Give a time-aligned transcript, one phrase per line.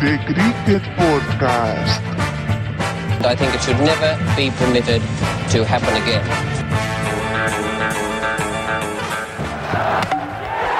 [0.00, 2.00] The Cricket Podcast.
[3.24, 5.02] I think it should never be permitted
[5.52, 6.26] to happen again.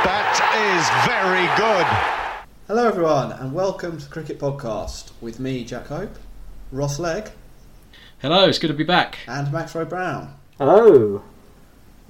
[0.02, 1.86] That is very good.
[2.66, 6.18] Hello, everyone, and welcome to Cricket Podcast with me, Jack Hope,
[6.72, 7.30] Ross Legg,
[8.20, 9.18] Hello, it's good to be back.
[9.28, 10.34] and Max Roy Brown.
[10.58, 11.22] Hello.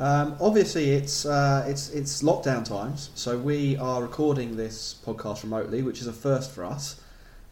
[0.01, 5.83] Um, obviously, it's uh, it's it's lockdown times, so we are recording this podcast remotely,
[5.83, 6.99] which is a first for us,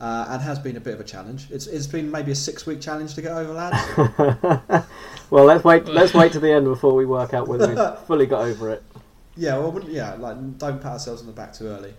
[0.01, 1.49] uh, and has been a bit of a challenge.
[1.51, 4.87] It's it's been maybe a six week challenge to get over, lads.
[5.31, 5.85] Well, let's wait.
[5.85, 8.83] Let's wait to the end before we work out whether we've fully got over it.
[9.37, 11.93] yeah, well, yeah, like don't pat ourselves on the back too early.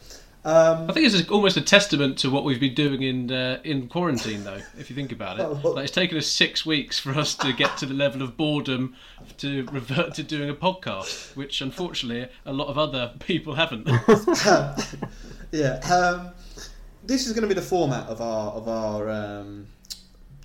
[0.45, 3.89] Um, I think it's almost a testament to what we've been doing in uh, in
[3.89, 4.62] quarantine, though.
[4.77, 7.75] If you think about it, like it's taken us six weeks for us to get
[7.77, 8.95] to the level of boredom
[9.38, 13.85] to revert to doing a podcast, which unfortunately a lot of other people haven't.
[15.52, 16.29] yeah, um,
[17.05, 19.67] this is going to be the format of our of our um,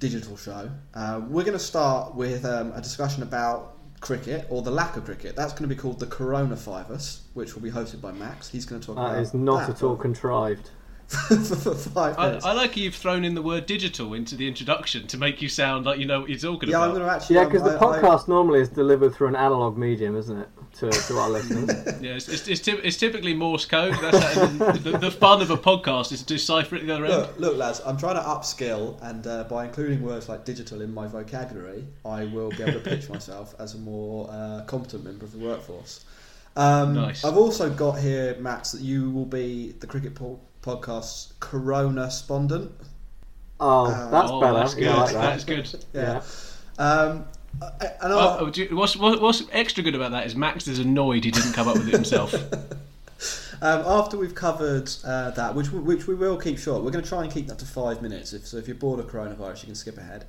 [0.00, 0.68] digital show.
[0.94, 3.73] Uh, we're going to start with um, a discussion about
[4.04, 5.34] cricket or the lack of cricket.
[5.34, 8.48] That's going to be called the Coronavirus, which will be hosted by Max.
[8.48, 10.70] He's going to talk That about is not that at all contrived.
[11.06, 12.44] for, for five I, minutes.
[12.44, 15.84] I like you've thrown in the word digital into the introduction to make you sound
[15.86, 17.36] like you know what you're talking yeah, I'm going to actually.
[17.36, 20.38] Yeah, um, because the I- I- podcast normally is delivered through an analog medium, isn't
[20.38, 21.70] it, to, to our listeners?
[22.02, 23.94] Yeah, it's, it's, it's, typ- it's typically Morse code.
[24.00, 27.04] That's how, the, the fun of a podcast is to decipher it at the other
[27.06, 27.14] end.
[27.14, 27.80] Look, look, lads.
[27.86, 32.24] I'm trying to upskill, and uh, by including words like digital in my vocabulary, I
[32.26, 36.04] will be able to pitch myself as a more uh, competent member of the workforce.
[36.56, 37.24] Um, Nice.
[37.24, 42.70] I've also got here, Max, that you will be the Cricket po- Podcast's Corona spondent.
[43.60, 44.54] Oh, Uh, that's oh, better.
[44.58, 44.84] that's good.
[44.84, 45.20] Yeah, like that.
[45.22, 45.84] That's good.
[45.92, 46.22] Yeah.
[46.78, 47.24] Um,
[47.62, 47.70] uh,
[48.02, 51.24] and I- Oh, oh, you- what's, what's extra good about that is Max is annoyed
[51.24, 52.34] he didn't come up with it himself.
[53.62, 57.02] Um, after we've covered uh, that, which we, which we will keep short, we're going
[57.02, 58.34] to try and keep that to five minutes.
[58.34, 60.26] If, so, if you're bored of coronavirus, you can skip ahead.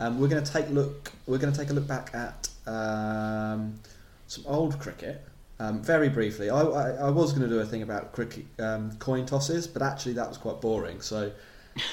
[0.00, 1.10] Um, we're going to take look.
[1.26, 3.78] We're going to take a look back at um,
[4.26, 5.24] some old cricket.
[5.60, 8.94] Um, very briefly, I, I, I was going to do a thing about cricket um,
[8.98, 11.00] coin tosses, but actually that was quite boring.
[11.00, 11.30] So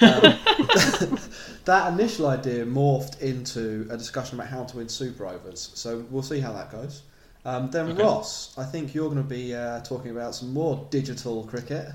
[0.02, 1.19] um,
[1.66, 5.72] that initial idea morphed into a discussion about how to win super overs.
[5.74, 7.03] So we'll see how that goes.
[7.44, 8.03] Um, then Okay.
[8.03, 11.88] Ross, I think you're going to be uh, talking about some more digital cricket.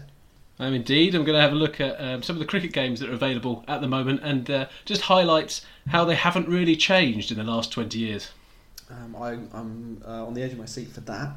[0.59, 1.15] I'm indeed.
[1.15, 3.15] I'm going to have a look at um, some of the cricket games that are
[3.15, 7.45] available at the moment and uh, just highlight how they haven't really changed in the
[7.45, 8.31] last 20 years.
[8.91, 11.37] Um, I, I'm uh, on the edge of my seat for that.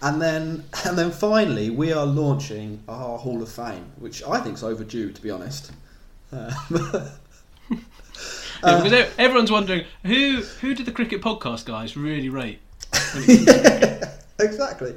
[0.00, 4.40] Uh, and then, and then finally, we are launching our Hall of Fame, which I
[4.40, 5.72] think is overdue, to be honest.
[6.32, 6.52] Uh,
[8.64, 12.58] Yeah, because e- everyone's wondering who who did the cricket podcast guys really rate?
[14.40, 14.94] exactly.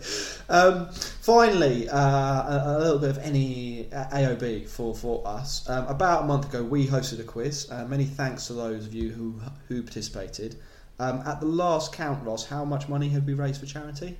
[0.50, 5.70] Um, finally, uh, a, a little bit of any AOB for, for us.
[5.70, 7.70] Um, about a month ago, we hosted a quiz.
[7.70, 10.56] Uh, many thanks to those of you who who participated.
[11.00, 14.18] Um, at the last count, Ross, how much money had we raised for charity?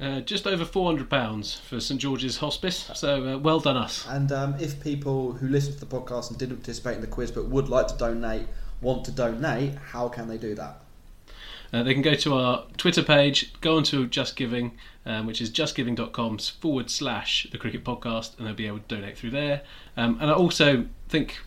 [0.00, 2.90] Uh, just over 400 pounds for St George's Hospice.
[2.94, 4.06] So uh, well done us.
[4.08, 7.30] And um, if people who listen to the podcast and didn't participate in the quiz
[7.30, 8.46] but would like to donate
[8.80, 10.82] want to donate, how can they do that?
[11.72, 14.72] Uh, they can go to our Twitter page, go onto Just Giving,
[15.04, 19.18] um, which is justgiving.com forward slash the cricket podcast, and they'll be able to donate
[19.18, 19.62] through there.
[19.96, 21.38] Um, and I also think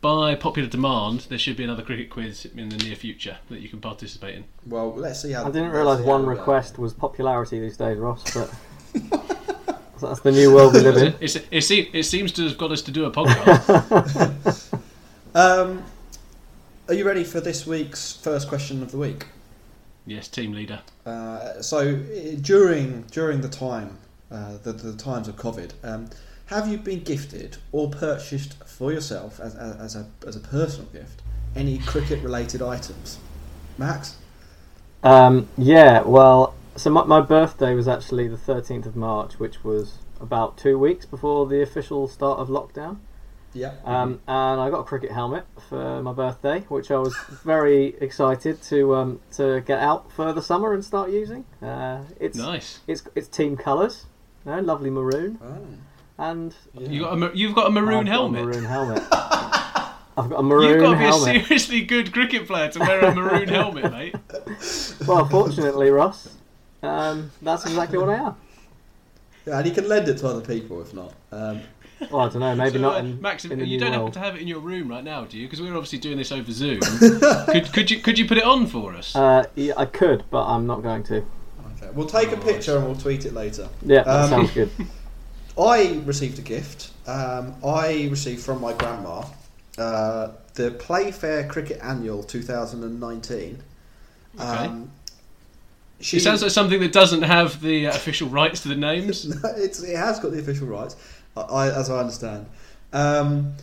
[0.00, 3.68] by popular demand, there should be another cricket quiz in the near future that you
[3.68, 4.44] can participate in.
[4.66, 5.46] Well, let's see how.
[5.46, 6.40] I didn't realise one how we go.
[6.40, 8.52] request was popularity these days, Ross, but
[10.00, 11.14] that's the new world we live in.
[11.20, 14.66] It's, it, se- it seems to have got us to do a podcast.
[15.32, 15.84] Um,
[16.88, 19.26] are you ready for this week's first question of the week?
[20.06, 20.80] yes, team leader.
[21.06, 21.94] Uh, so
[22.40, 23.98] during during the time
[24.32, 26.10] uh, the, the times of COVID, um,
[26.50, 30.88] have you been gifted or purchased for yourself as, as, as a as a personal
[30.90, 31.22] gift
[31.56, 33.18] any cricket related items?
[33.78, 34.16] Max,
[35.02, 39.98] Um, yeah, well, so my, my birthday was actually the 13th of March, which was
[40.20, 42.98] about two weeks before the official start of lockdown.
[43.54, 47.96] yeah, Um, and I got a cricket helmet for my birthday, which I was very
[48.00, 51.44] excited to um, to get out for the summer and start using.
[51.62, 52.80] Uh, it's Nice.
[52.86, 54.04] it's it's team colours,
[54.44, 55.56] you know, lovely maroon, Oh,
[56.20, 56.88] and yeah.
[56.88, 58.44] You got a, ma- you've got a maroon I've got a helmet.
[58.44, 59.02] maroon helmet.
[60.16, 61.36] I've got a maroon You've got to be helmet.
[61.36, 64.14] a seriously good cricket player to wear a maroon helmet, mate.
[65.06, 66.28] Well, fortunately, Ross,
[66.82, 68.34] um, that's exactly what I am.
[69.46, 71.14] Yeah, and you can lend it to other people if not.
[71.32, 71.62] Um,
[72.10, 74.34] Well, I don't know, maybe So, not uh, Max, in you don't happen to have
[74.36, 75.46] it in your room right now, do you?
[75.46, 76.80] Because we're obviously doing this over Zoom.
[77.46, 79.14] could, could you could you put it on for us?
[79.16, 81.16] Uh, yeah, I could, but I'm not going to.
[81.16, 83.68] okay, we'll take a picture and we'll tweet it later.
[83.82, 84.70] Yeah, that Um, sounds good.
[85.60, 86.90] I received a gift.
[87.06, 89.24] Um, I received from my grandma
[89.78, 93.62] uh, the Playfair Cricket Annual 2019.
[94.38, 94.90] Um,
[96.00, 99.26] she It sounds like something that doesn't have the uh, official rights to the names.
[99.56, 100.96] it's, it has got the official rights,
[101.36, 102.46] I, I, as I understand.
[102.92, 103.54] Um,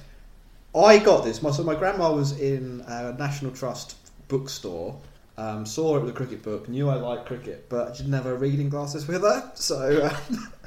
[0.75, 1.41] I got this.
[1.41, 3.95] My, so my grandma was in a National Trust
[4.27, 4.99] bookstore,
[5.37, 8.25] um, saw it with a cricket book, knew I liked cricket, but she didn't have
[8.25, 10.11] her reading glasses with her, so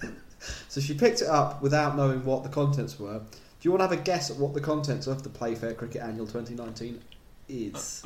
[0.02, 0.16] um,
[0.68, 3.18] so she picked it up without knowing what the contents were.
[3.18, 6.02] Do you want to have a guess at what the contents of the Playfair Cricket
[6.02, 7.00] Annual 2019
[7.48, 8.04] is?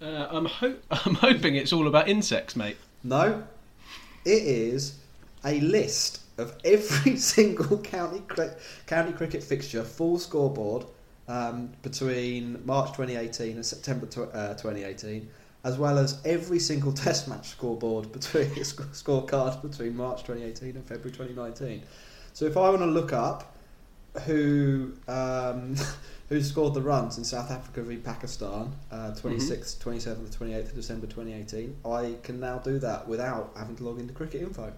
[0.00, 2.76] Uh, I'm, ho- I'm hoping it's all about insects, mate.
[3.02, 3.44] No,
[4.24, 4.98] it is
[5.44, 8.50] a list of every single county cri-
[8.86, 10.86] county cricket fixture, full scoreboard
[11.28, 15.28] um, between March 2018 and September tw- uh, 2018,
[15.64, 20.86] as well as every single Test match scoreboard between sc- scorecard between March 2018 and
[20.86, 21.82] February 2019.
[22.32, 23.54] So if I want to look up
[24.22, 25.76] who um,
[26.28, 31.06] who scored the runs in South Africa v Pakistan, uh, 26th, 27th, 28th of December
[31.06, 31.76] 2018.
[31.84, 34.72] I can now do that without having to log into Cricinfo.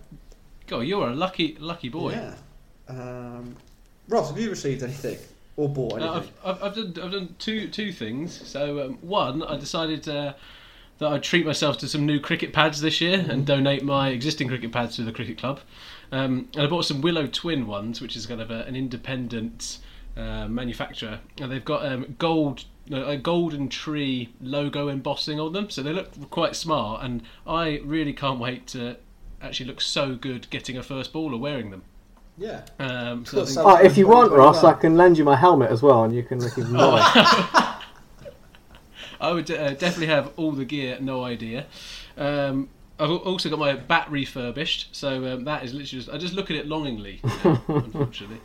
[0.67, 2.13] God, you're a lucky, lucky boy.
[2.13, 2.35] Yeah.
[2.89, 3.57] Um,
[4.09, 5.19] Ross, have you received anything
[5.57, 6.09] or bought anything?
[6.09, 8.47] Uh, I've, I've, I've done I've done two two things.
[8.47, 10.35] So um, one, I decided uh,
[10.99, 13.31] that I'd treat myself to some new cricket pads this year Mm-hmm.
[13.31, 15.61] and donate my existing cricket pads to the cricket club.
[16.13, 19.79] Um, and I bought some Willow Twin ones, which is kind of a, an independent
[20.17, 22.65] uh, manufacturer, and they've got um, gold.
[22.93, 28.13] A golden tree logo embossing on them, so they look quite smart, and I really
[28.13, 28.95] can't wait to
[29.43, 31.83] actually look so good getting a first ball or wearing them.
[32.39, 32.63] yeah.
[32.79, 35.73] Um, so I think- Oh, if you want, Ross, I can lend you my helmet
[35.73, 37.01] as well, and you can look even more.
[39.21, 41.67] I would uh, definitely have all the gear, no idea.
[42.17, 42.69] Um,
[42.99, 46.51] I've also got my bat refurbished, so um, that is literally just, I just look
[46.51, 48.41] at it longingly, unfortunately.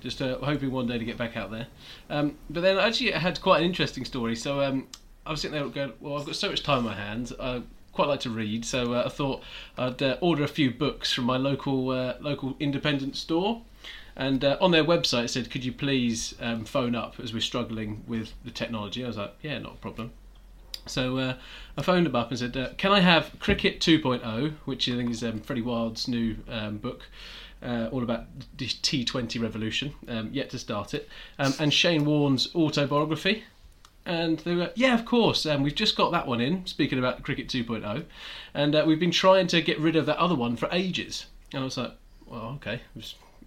[0.00, 1.66] Just uh, hoping one day to get back out there.
[2.08, 4.36] Um, but then actually, I had quite an interesting story.
[4.36, 4.86] So um,
[5.24, 7.32] I was sitting there going, well, I've got so much time on my hands.
[7.40, 7.62] I
[7.92, 9.42] quite like to read, so uh, I thought
[9.76, 13.62] I'd uh, order a few books from my local uh, local independent store.
[14.16, 17.40] And uh, on their website it said, "Could you please um, phone up as we're
[17.40, 20.12] struggling with the technology?" I was like, "Yeah, not a problem."
[20.86, 21.34] So uh,
[21.76, 25.10] I phoned them up and said, uh, "Can I have Cricket 2.0, which I think
[25.10, 27.02] is um, Freddie Wilde's new um, book,
[27.62, 28.24] uh, all about
[28.56, 31.08] the T20 revolution, um, yet to start it,
[31.38, 33.44] um, and Shane Warne's autobiography."
[34.06, 35.44] And they were, yeah, of course.
[35.44, 36.64] Um, we've just got that one in.
[36.64, 38.04] Speaking about Cricket 2.0,
[38.54, 41.26] and uh, we've been trying to get rid of that other one for ages.
[41.52, 41.92] And I was like,
[42.26, 42.80] well, okay,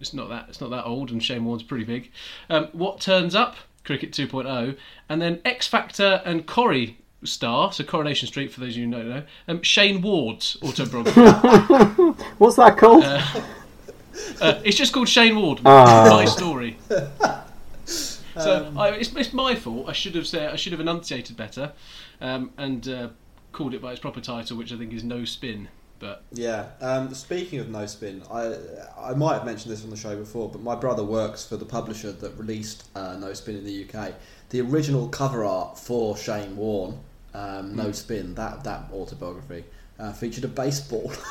[0.00, 2.10] it's, not that it's not that old, and Shane Warne's pretty big.
[2.48, 3.56] Um, what turns up?
[3.84, 4.76] Cricket 2.0,
[5.08, 8.92] and then X Factor and Corrie star, so Coronation Street for those of you who
[8.92, 9.22] don't know.
[9.48, 11.20] Um, Shane Ward's autobiography.
[12.38, 13.04] What's that called?
[13.04, 15.60] Uh, it's just called Shane Ward.
[15.64, 16.08] Ah.
[16.10, 16.76] My story.
[17.84, 19.88] so I, it's, it's my fault.
[19.88, 21.72] I should have said I should have enunciated better,
[22.20, 23.08] um, and uh,
[23.52, 25.68] called it by its proper title, which I think is No Spin.
[26.00, 26.66] But Yeah.
[26.80, 28.56] Um, speaking of no spin, I
[28.98, 31.66] I might have mentioned this on the show before, but my brother works for the
[31.66, 34.14] publisher that released uh, No Spin in the UK.
[34.48, 36.98] The original cover art for Shane Warne,
[37.34, 39.64] um, No Spin, that that autobiography
[39.98, 41.12] uh, featured a baseball.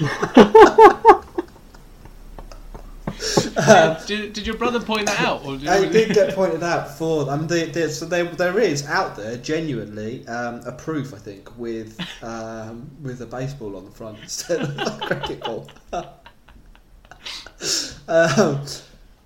[4.06, 5.44] did, did your brother point that out?
[5.44, 7.28] Or did it did get pointed out for.
[7.28, 11.18] I mean, they, they, so they, there is out there genuinely um, a proof, I
[11.18, 15.68] think, with um, with a baseball on the front instead of a cricket ball.
[18.08, 18.64] um,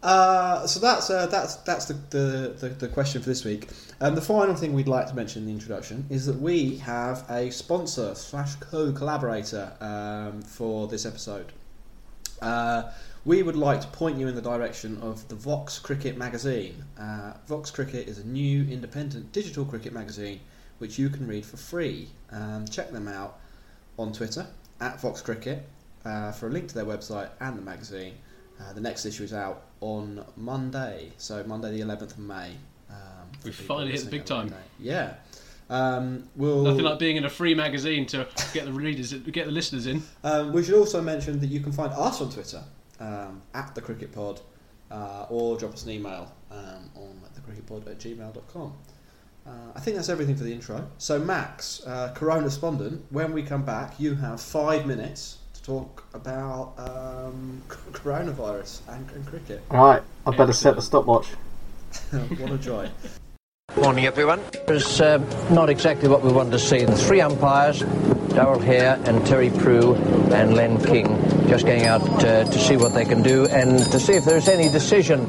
[0.02, 3.68] uh, so that's uh, that's that's the, the, the, the question for this week.
[4.00, 7.24] Um, the final thing we'd like to mention in the introduction is that we have
[7.28, 11.52] a sponsor slash co-collaborator um, for this episode.
[12.40, 12.92] Uh,
[13.24, 16.84] we would like to point you in the direction of the Vox Cricket magazine.
[16.98, 20.40] Uh, Vox Cricket is a new independent digital cricket magazine
[20.78, 22.08] which you can read for free.
[22.30, 23.40] Um, check them out
[23.98, 24.46] on Twitter
[24.80, 25.66] at Vox Cricket
[26.04, 28.14] uh, for a link to their website and the magazine.
[28.60, 32.52] Uh, the next issue is out on Monday, so Monday the 11th of May.
[32.90, 32.96] Um,
[33.44, 34.46] We've finally hit the big time.
[34.46, 34.64] Monday.
[34.78, 35.14] Yeah.
[35.70, 39.52] Um, we'll, Nothing like being in a free magazine to get the readers, get the
[39.52, 40.02] listeners in.
[40.24, 42.62] Um, we should also mention that you can find us on Twitter
[43.00, 44.40] um, at the Cricket Pod
[44.90, 48.72] uh, or drop us an email um, on thecricketpod at gmail.com.
[49.46, 50.86] Uh, I think that's everything for the intro.
[50.98, 56.74] So, Max, uh, correspondent, when we come back, you have five minutes to talk about
[56.78, 59.62] um, coronavirus and, and cricket.
[59.70, 61.28] Right, I better set the stopwatch.
[62.10, 62.90] what a joy.
[63.76, 64.40] Morning, everyone.
[64.52, 66.84] It was um, not exactly what we wanted to see.
[66.84, 67.80] The three umpires
[68.30, 69.94] Darrell Hair and Terry Prue
[70.32, 71.06] and Len King
[71.48, 74.48] just going out uh, to see what they can do and to see if there's
[74.48, 75.28] any decision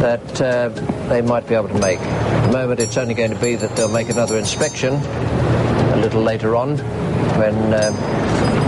[0.00, 0.68] that uh,
[1.08, 2.00] they might be able to make.
[2.00, 6.22] At the moment, it's only going to be that they'll make another inspection a little
[6.22, 6.78] later on
[7.38, 7.90] when uh,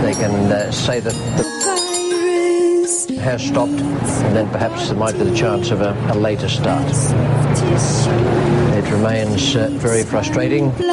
[0.03, 1.59] they can uh, say that the
[3.19, 6.85] has stopped and then perhaps there might be the chance of a, a later start.
[8.77, 10.71] It remains uh, very frustrating.
[10.71, 10.87] They're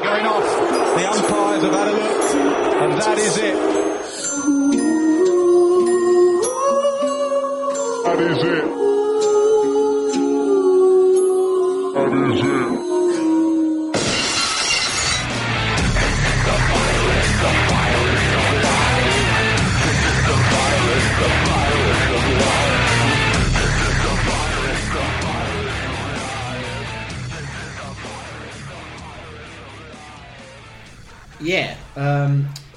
[0.00, 0.96] going off.
[0.96, 2.34] The umpires have had a look,
[2.82, 3.56] and that is it.
[8.04, 8.79] That is it.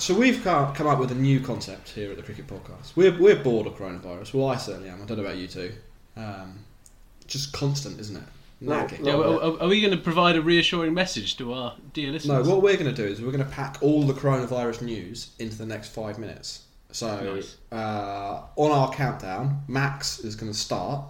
[0.03, 2.93] So we've come come up with a new concept here at the Cricket Podcast.
[2.97, 4.33] We're, we're bored of coronavirus.
[4.33, 5.01] Well, I certainly am.
[5.01, 5.71] I don't know about you two.
[6.17, 6.59] Um,
[7.25, 8.23] just constant, isn't it?
[8.59, 9.05] Nagging.
[9.05, 12.45] Yeah, well, are, are we going to provide a reassuring message to our dear listeners?
[12.45, 15.31] No, what we're going to do is we're going to pack all the coronavirus news
[15.39, 16.63] into the next five minutes.
[16.91, 17.55] So Nice.
[17.71, 21.05] uh, on our countdown, Max is going to start,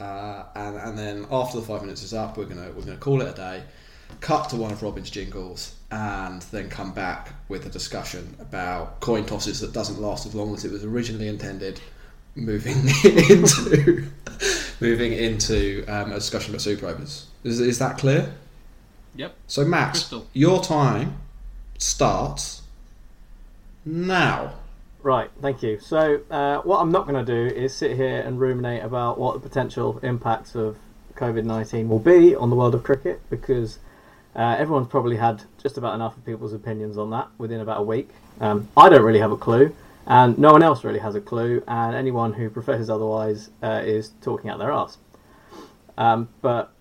[0.00, 3.22] uh, and and then after the five minutes is up, we're gonna we're gonna call
[3.22, 3.62] it a day.
[4.20, 9.24] Cut to one of Robin's jingles, and then come back with a discussion about coin
[9.24, 11.80] tosses that doesn't last as long as it was originally intended.
[12.34, 14.08] Moving into
[14.80, 17.26] moving into um, a discussion about super overs.
[17.44, 18.34] Is, is that clear?
[19.14, 19.36] Yep.
[19.46, 20.26] So Max, Crystal.
[20.32, 21.16] your time
[21.78, 22.62] starts
[23.84, 24.54] now.
[25.04, 25.78] Right, thank you.
[25.78, 29.34] So, uh, what I'm not going to do is sit here and ruminate about what
[29.34, 30.76] the potential impacts of
[31.14, 33.78] COVID 19 will be on the world of cricket because
[34.36, 37.82] uh, everyone's probably had just about enough of people's opinions on that within about a
[37.82, 38.10] week.
[38.40, 39.74] Um, I don't really have a clue,
[40.06, 44.12] and no one else really has a clue, and anyone who professes otherwise uh, is
[44.20, 44.98] talking out their arse.
[45.96, 46.72] Um, but,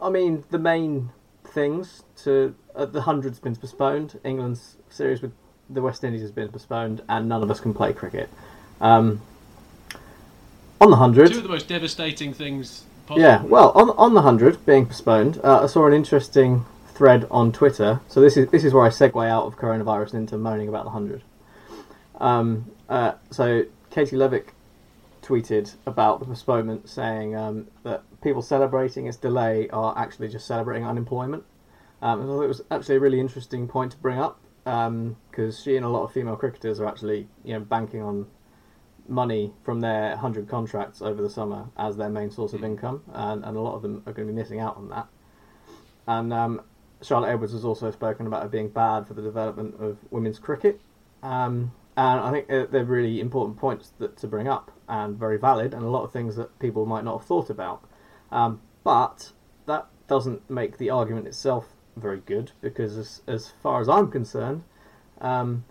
[0.00, 1.10] I mean, the main
[1.44, 4.18] things to uh, the hundred's been postponed.
[4.24, 5.32] England's series with
[5.68, 8.28] the West Indies has been postponed, and none of us can play cricket.
[8.80, 9.20] Um,
[10.80, 13.20] on the hundred, Two of the most devastating things possible.
[13.20, 13.42] yeah.
[13.42, 18.00] Well, on on the hundred being postponed, uh, I saw an interesting thread on Twitter.
[18.08, 20.84] So this is this is where I segue out of coronavirus and into moaning about
[20.84, 21.22] the hundred.
[22.20, 24.48] Um, uh, so Katie Levick
[25.22, 30.86] tweeted about the postponement, saying um, that people celebrating its delay are actually just celebrating
[30.86, 31.44] unemployment.
[32.00, 35.60] Um, and I thought it was actually a really interesting point to bring up because
[35.60, 38.26] she and a lot of female cricketers are actually you know banking on
[39.12, 43.44] money from their 100 contracts over the summer as their main source of income, and,
[43.44, 45.06] and a lot of them are going to be missing out on that.
[46.06, 46.62] And um,
[47.02, 50.80] Charlotte Edwards has also spoken about it being bad for the development of women's cricket.
[51.22, 55.74] Um, and I think they're really important points that, to bring up and very valid,
[55.74, 57.84] and a lot of things that people might not have thought about.
[58.30, 59.32] Um, but
[59.66, 64.64] that doesn't make the argument itself very good because, as, as far as I'm concerned,
[65.20, 65.64] um,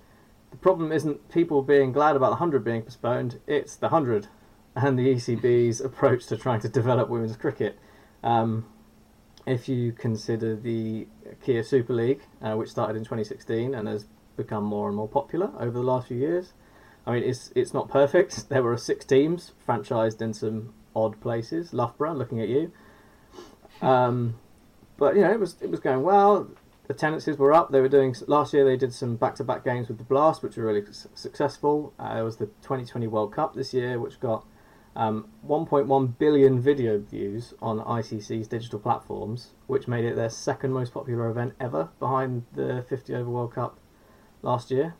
[0.51, 4.27] the problem isn't people being glad about the 100 being postponed, it's the 100
[4.75, 7.79] and the ECB's approach to trying to develop women's cricket.
[8.23, 8.65] Um,
[9.45, 11.07] if you consider the
[11.43, 14.05] Kia Super League, uh, which started in 2016 and has
[14.37, 16.53] become more and more popular over the last few years,
[17.05, 18.45] I mean, it's it's not perfect.
[18.49, 21.73] There were six teams franchised in some odd places.
[21.73, 22.71] Loughborough, looking at you.
[23.81, 24.35] Um,
[24.97, 26.47] but you know, it was it was going well.
[26.91, 27.71] Attendances were up.
[27.71, 28.65] They were doing last year.
[28.65, 31.93] They did some back-to-back games with the Blast, which were really su- successful.
[31.97, 34.45] Uh, there was the 2020 World Cup this year, which got
[34.95, 40.93] um, 1.1 billion video views on ICC's digital platforms, which made it their second most
[40.93, 43.79] popular event ever, behind the 50 over World Cup
[44.41, 44.95] last year.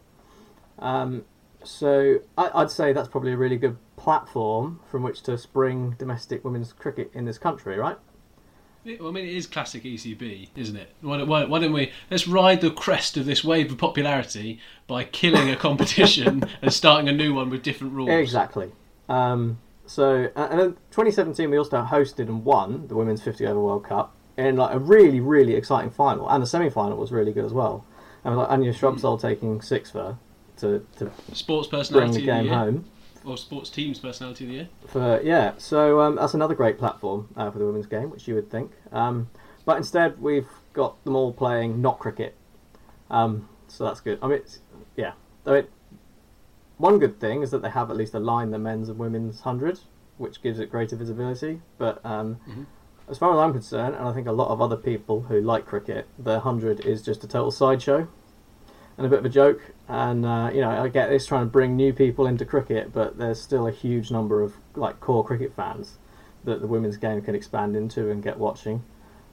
[0.80, 1.26] Um,
[1.64, 6.46] so I, I'd say that's probably a really good platform from which to spring domestic
[6.46, 7.98] women's cricket in this country, right?
[8.84, 10.90] Yeah, well, I mean, it is classic ECB, isn't it?
[11.02, 14.60] Why don't, why, why don't we let's ride the crest of this wave of popularity
[14.88, 18.10] by killing a competition and starting a new one with different rules?
[18.10, 18.72] Exactly.
[19.08, 23.60] Um, so, uh, and in 2017, we also hosted and won the Women's 50 Over
[23.60, 27.46] World Cup in like a really, really exciting final, and the semi-final was really good
[27.46, 27.86] as well.
[28.24, 30.18] And like Anya Shrubsole taking six for
[30.58, 32.86] to, to Sports bring personality the game the year, home.
[33.25, 34.70] Or sports teams personality of the year.
[34.88, 38.36] For yeah, so um, that's another great platform uh, for the women's game, which you
[38.36, 38.72] would think.
[38.92, 39.30] Um,
[39.66, 42.36] but instead, we've got them all playing not cricket.
[43.10, 44.20] Um, so that's good.
[44.22, 44.60] I mean, it's,
[44.96, 45.13] yeah.
[45.46, 45.68] I mean,
[46.78, 49.80] one good thing is that they have at least aligned the men's and women's hundred,
[50.18, 51.62] which gives it greater visibility.
[51.78, 52.40] But um,
[53.10, 55.66] as far as I'm concerned, and I think a lot of other people who like
[55.66, 58.08] cricket, the hundred is just a total sideshow
[58.98, 59.62] and a bit of a joke.
[59.88, 63.18] And uh, you know, I get this trying to bring new people into cricket, but
[63.18, 65.98] there's still a huge number of like core cricket fans
[66.44, 68.84] that the women's game can expand into and get watching.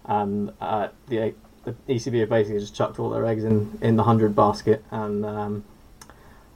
[0.04, 1.34] And uh, the
[1.64, 5.24] the ECB have basically just chucked all their eggs in, in the hundred basket, and
[5.24, 5.64] um,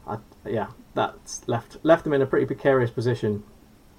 [0.06, 3.44] I, yeah, that's left left them in a pretty precarious position.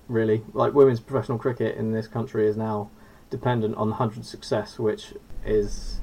[0.07, 2.89] Really, like women's professional cricket in this country is now
[3.29, 5.13] dependent on the hundred success, which
[5.45, 5.99] is,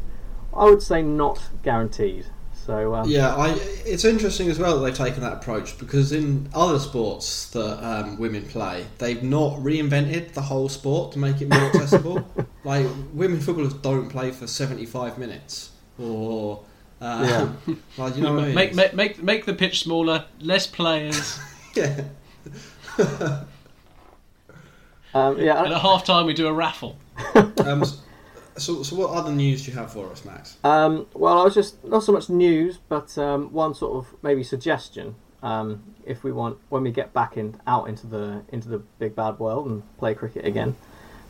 [0.54, 2.26] I would say, not guaranteed.
[2.66, 3.54] So um, Yeah, I,
[3.86, 8.18] it's interesting as well that they've taken that approach because in other sports that um,
[8.18, 12.24] women play, they've not reinvented the whole sport to make it more accessible.
[12.64, 16.62] like women footballers don't play for seventy-five minutes, or
[17.00, 17.50] uh,
[17.96, 18.54] like you know what I mean?
[18.54, 21.40] Make, make make make the pitch smaller, less players,
[21.74, 22.04] yeah.
[25.14, 26.98] um, yeah, and at half time we do a raffle.
[27.34, 27.84] Um,
[28.60, 30.56] so, so what other news do you have for us, Max?
[30.62, 34.42] Um, well, I was just not so much news, but um, one sort of maybe
[34.42, 35.14] suggestion.
[35.42, 39.16] Um, if we want, when we get back in out into the into the big
[39.16, 40.76] bad world and play cricket again,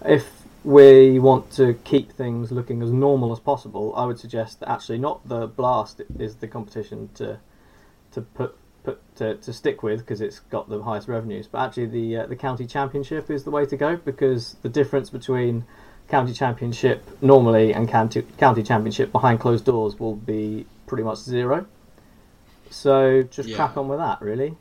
[0.04, 0.26] if
[0.64, 4.98] we want to keep things looking as normal as possible, I would suggest that actually
[4.98, 7.38] not the blast is the competition to
[8.12, 11.86] to put put to, to stick with because it's got the highest revenues, but actually
[11.86, 15.64] the uh, the county championship is the way to go because the difference between
[16.10, 21.66] county championship normally and county county championship behind closed doors will be pretty much zero.
[22.70, 23.56] So just Yeah.
[23.56, 24.20] crack on with that.
[24.20, 24.56] Really,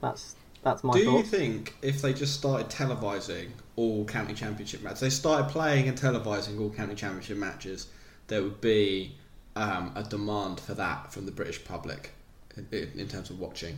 [0.00, 5.00] that's that's my Do you think if they just started televising all county championship matches,
[5.00, 7.88] they started playing and televising all county championship matches,
[8.28, 9.16] there would be
[9.56, 12.10] um, a demand for that from the British public
[12.56, 13.76] in, in, in terms of watching?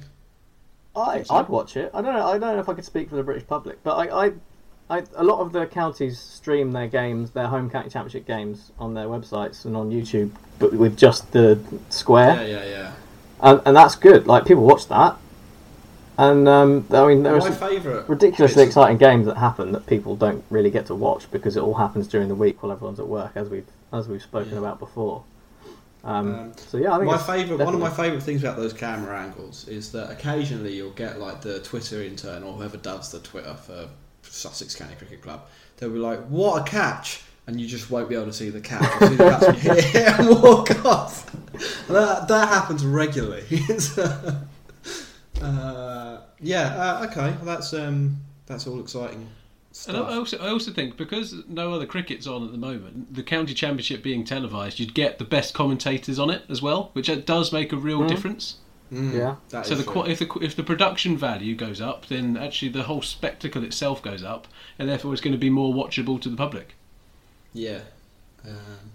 [0.97, 1.91] I I'd watch it.
[1.93, 2.27] I don't know.
[2.27, 4.27] I don't know if I could speak for the British public, but I.
[4.27, 4.33] I
[4.91, 8.93] I, a lot of the counties stream their games, their home county championship games, on
[8.95, 12.35] their websites and on YouTube, but with just the square.
[12.35, 12.93] Yeah, yeah, yeah.
[13.41, 14.27] and, and that's good.
[14.27, 15.17] Like people watch that,
[16.19, 20.17] and um, I mean there are My favourite ridiculously exciting games that happen that people
[20.17, 23.09] don't really get to watch because it all happens during the week while everyone's at
[23.09, 24.59] work, as we've as we've spoken Yeah.
[24.59, 25.25] about before.
[26.05, 28.75] Um, Um, so yeah, I think my favorite one of my favorite things about those
[28.75, 33.21] camera angles is that occasionally you'll get like the Twitter intern or whoever does the
[33.21, 33.89] Twitter for
[34.35, 35.47] Sussex County Cricket Club.
[35.77, 38.61] They'll be like, "What a catch!" and you just won't be able to see the
[38.61, 38.83] catch.
[39.01, 41.31] You'll see the batsman hit it and walk off.
[41.87, 43.45] And that that happens regularly.
[45.43, 46.75] Uh, yeah.
[46.75, 47.37] Uh, okay.
[47.37, 48.17] Well, that's um,
[48.47, 49.29] that's all exciting.
[49.89, 53.25] And I also, I also think because no other cricket's on at the moment, the
[53.25, 57.17] county championship being televised, you'd get the best commentators on it as well, which uh,
[57.17, 58.57] does make a real difference.
[58.95, 59.37] Mm, Yeah.
[59.51, 60.05] that So is the true.
[60.07, 64.23] if the if the production value goes up, then actually the whole spectacle itself goes
[64.23, 64.47] up,
[64.79, 66.75] and therefore it's going to be more watchable to the public.
[67.53, 67.81] yeah.
[68.47, 68.91] Um,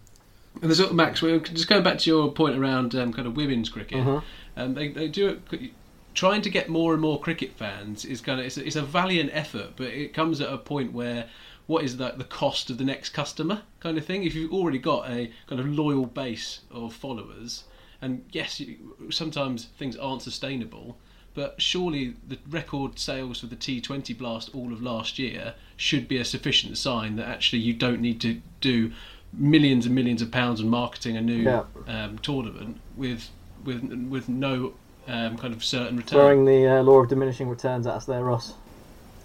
[0.62, 1.22] And there's Max.
[1.22, 4.00] We're just going back to your point around um, kind of women's cricket.
[4.04, 4.24] Mhm.
[4.58, 5.72] Um, they they do it.
[6.16, 8.82] Trying to get more and more cricket fans is kind of it's a, it's a
[8.82, 11.30] valiant effort, but it comes at a point where
[11.68, 14.24] what is that the cost of the next customer kind of thing.
[14.24, 17.64] If you've already got a kind of loyal base of followers,
[18.02, 18.78] and yes, you,
[19.10, 20.98] sometimes things aren't sustainable,
[21.34, 26.18] but surely the record sales for the T20 Blast all of last year should be
[26.18, 28.92] a sufficient sign that actually you don't need to do
[29.34, 31.64] millions and millions of pounds in marketing a new Yeah.
[31.88, 33.30] um, tournament with
[33.64, 34.74] with with no
[35.08, 36.18] um, kind of certain return.
[36.20, 38.54] throwing the uh, law of diminishing returns at us there, Ross.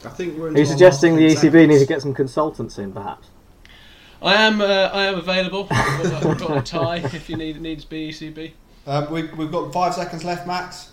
[0.04, 0.48] I think we're.
[0.48, 3.28] Are you suggesting the ECB ten need to get some consultants in, perhaps?
[4.20, 5.66] I am uh, I am available.
[5.70, 8.52] I've got, I've got a tie if you need needs be ECB.
[8.86, 10.92] Um, we, we've got five seconds left, Max.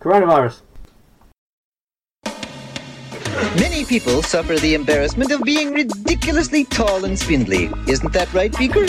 [0.00, 0.60] Coronavirus.
[3.58, 7.70] Many people suffer the embarrassment of being ridiculously tall and spindly.
[7.86, 8.86] Isn't that right, Beaker?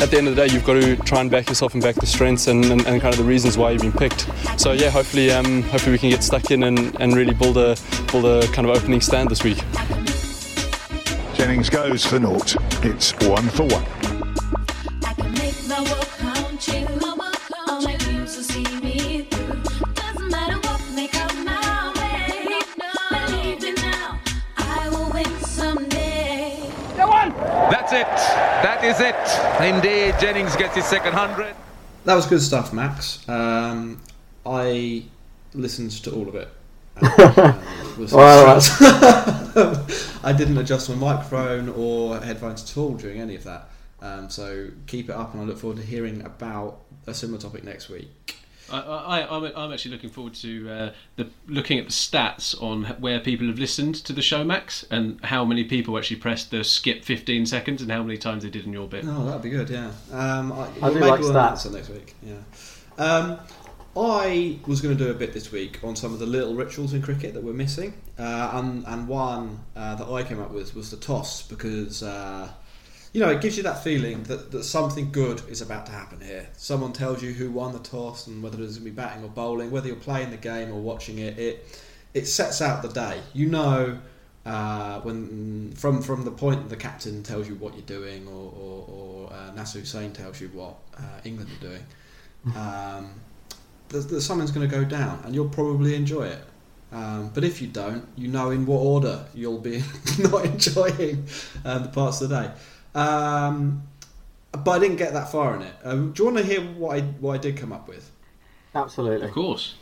[0.00, 1.94] at the end of the day, you've got to try and back yourself and back
[1.94, 4.26] the strengths and, and, and kind of the reasons why you've been picked.
[4.58, 7.76] So yeah, hopefully, um, hopefully we can get stuck in and, and really build a
[8.10, 9.58] build a kind of opening stand this week.
[11.34, 12.56] Jennings goes for naught.
[12.84, 13.84] It's one for one.
[27.90, 28.62] That's it.
[28.62, 29.74] That is it.
[29.74, 31.56] Indeed, Jennings gets his second hundred.
[32.04, 33.28] That was good stuff, Max.
[33.28, 34.00] Um,
[34.46, 35.04] I
[35.54, 36.48] listened to all of it.
[36.96, 37.62] and, um,
[37.98, 38.60] was Well,
[40.22, 43.70] I didn't adjust my microphone or headphones at all during any of that.
[44.00, 47.64] Um, so keep it up, and I look forward to hearing about a similar topic
[47.64, 48.36] next week.
[48.70, 52.84] I, I, I'm, I'm actually looking forward to uh, the looking at the stats on
[53.00, 56.64] where people have listened to the show, Max, and how many people actually pressed the
[56.64, 59.04] skip 15 seconds and how many times they did in your bit.
[59.06, 59.70] Oh, that'd be good.
[59.70, 59.90] Yeah.
[60.12, 61.70] Um, I, I we'll do make like stats.
[61.72, 62.14] next week.
[62.22, 62.34] Yeah.
[62.98, 63.38] Um,
[63.96, 66.94] I was going to do a bit this week on some of the little rituals
[66.94, 70.74] in cricket that we're missing, uh, and and one uh, that I came up with
[70.74, 72.02] was the toss because.
[72.02, 72.50] Uh,
[73.12, 76.20] you know, it gives you that feeling that, that something good is about to happen
[76.20, 76.48] here.
[76.56, 79.28] Someone tells you who won the toss and whether it's going to be batting or
[79.28, 81.38] bowling, whether you're playing the game or watching it.
[81.38, 81.80] It
[82.12, 83.20] it sets out the day.
[83.32, 83.98] You know,
[84.46, 88.86] uh, when from from the point the captain tells you what you're doing, or or,
[88.88, 91.84] or uh, Nasser Hussain tells you what uh, England are doing,
[92.56, 93.10] um,
[93.88, 96.44] that, that something's going to go down, and you'll probably enjoy it.
[96.92, 99.82] Um, but if you don't, you know in what order you'll be
[100.18, 101.26] not enjoying
[101.64, 102.52] um, the parts of the day.
[102.94, 103.82] Um,
[104.52, 105.74] but I didn't get that far in it.
[105.84, 108.10] Um, do you want to hear what I what I did come up with?
[108.74, 109.26] Absolutely.
[109.26, 109.74] Of course.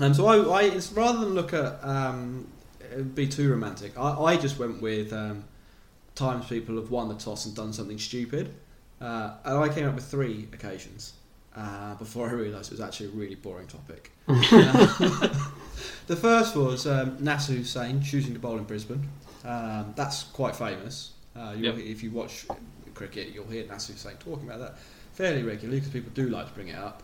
[0.00, 2.46] Um, so I, I it's rather than look at um,
[3.14, 3.96] be too romantic.
[3.98, 5.44] I, I just went with um,
[6.14, 8.54] times people have won the toss and done something stupid,
[9.00, 11.14] uh, and I came up with three occasions
[11.56, 14.12] uh, before I realised it was actually a really boring topic.
[14.28, 15.28] Uh,
[16.06, 19.08] the first was um, Nasser Hussain choosing to bowl in Brisbane.
[19.44, 21.12] Um, that's quite famous.
[21.36, 22.46] Uh, you'll, If you watch
[22.94, 24.78] cricket, you'll hear Nasser Hussain talking about that
[25.14, 27.02] fairly regularly because people do like to bring it up.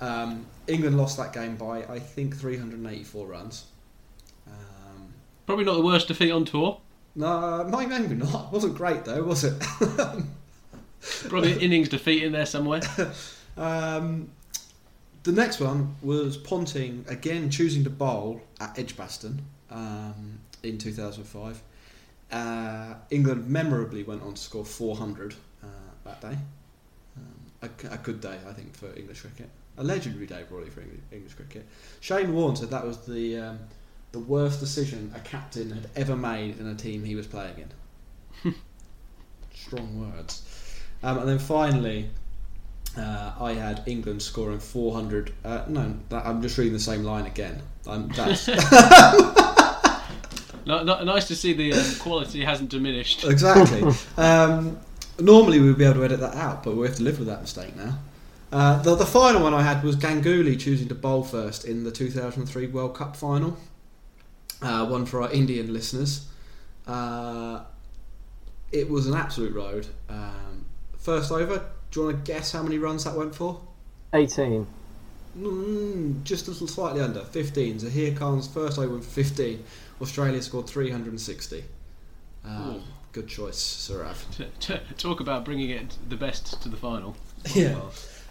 [0.00, 3.66] Um, England lost that game by I think 384 runs.
[4.46, 5.08] Um,
[5.46, 6.80] Probably not the worst defeat on tour.
[7.14, 8.46] no, maybe maybe not.
[8.46, 9.54] It wasn't great though, was it?
[11.28, 12.80] Probably an innings defeat in there somewhere.
[13.56, 14.30] um,
[15.22, 21.62] the next one was Ponting again choosing to bowl at Edgbaston um, in 2005.
[22.30, 25.66] Uh, England memorably went on to score 400 uh,
[26.04, 26.36] that day.
[27.16, 29.48] Um, a, a good day, I think, for English cricket.
[29.76, 31.66] A legendary day, probably, for English, English cricket.
[32.00, 33.58] Shane Warne said that was the um,
[34.12, 37.66] the worst decision a captain had ever made in a team he was playing
[38.44, 38.54] in.
[39.54, 40.42] Strong words.
[41.02, 42.10] Um, and then finally,
[42.96, 45.32] uh, I had England scoring 400.
[45.44, 47.60] Uh, no, that, I'm just reading the same line again.
[47.88, 48.46] Um, that's
[50.66, 53.24] No, no, nice to see the uh, quality hasn't diminished.
[53.28, 53.82] exactly.
[54.16, 54.78] Um,
[55.18, 57.40] normally we'd be able to edit that out, but we have to live with that
[57.40, 57.98] mistake now.
[58.52, 61.90] Uh, the, the final one I had was Ganguly choosing to bowl first in the
[61.90, 63.58] 2003 World Cup final.
[64.62, 66.28] Uh, one for our Indian listeners.
[66.86, 67.64] Uh,
[68.72, 69.86] it was an absolute road.
[70.08, 70.64] Um,
[70.98, 73.60] first over, do you want to guess how many runs that went for?
[74.12, 74.66] 18.
[75.38, 77.80] Mm, just a little slightly under 15.
[77.80, 79.64] So here comes first over with 15.
[80.00, 81.64] Australia scored 360.
[82.44, 84.16] Um, good choice, Sourav.
[84.36, 87.16] T- t- talk about bringing it the best to the final.
[87.54, 87.80] Yeah.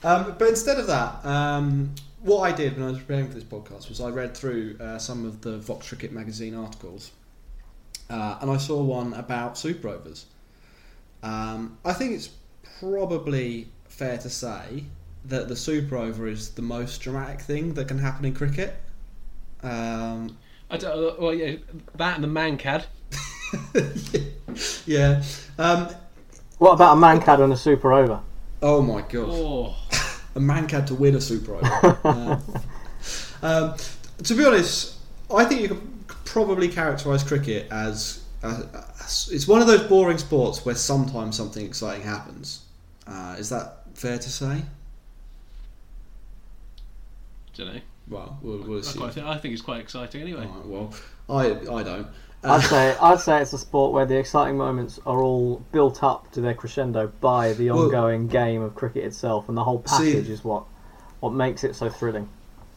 [0.04, 3.44] Um, but instead of that, um, what I did when I was preparing for this
[3.44, 7.12] podcast was I read through uh, some of the Vox Cricket magazine articles,
[8.10, 10.26] uh, and I saw one about Super Overs.
[11.22, 12.30] Um, I think it's
[12.80, 14.84] probably fair to say
[15.26, 18.76] that the Super Over is the most dramatic thing that can happen in cricket.
[19.62, 20.38] Um,
[20.74, 21.58] I don't, well, yeah,
[21.96, 22.86] that and the Mankad.
[24.88, 25.24] yeah.
[25.60, 25.88] Um,
[26.58, 28.20] What about a Mankad on a super over?
[28.64, 29.28] oh my god.
[29.30, 29.76] Oh,
[30.36, 32.42] a man had to win a Super Over.
[33.44, 33.76] Uh, um,
[34.24, 34.96] to be honest,
[35.30, 38.66] I think you could probably characterise cricket as, as,
[39.02, 42.64] as it's one of those boring sports where sometimes something exciting happens.
[43.06, 44.62] Uh, is that fair to say?
[47.58, 47.82] don't know.
[48.10, 49.00] Well, we'll, we'll I, see.
[49.00, 50.46] quite think, I think it's quite exciting anyway.
[50.46, 50.94] Alright, well,
[51.30, 51.46] I
[51.80, 52.08] I don't.
[52.46, 56.30] I'd say I'd say it's a sport where the exciting moments are all built up
[56.34, 60.12] to their crescendo by the Well- ongoing game of cricket itself, and the whole See-
[60.14, 60.66] package is what
[61.22, 62.28] what makes it so thrilling.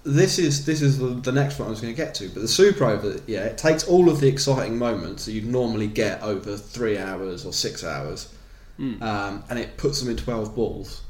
[0.04, 2.28] this is this is the, the next one I was going to get to.
[2.28, 5.88] But the Super Over, yeah, it takes all of the exciting moments that you'd normally
[5.88, 8.32] get over three hours or six hours,
[8.78, 11.02] um, and it puts them in twelve balls.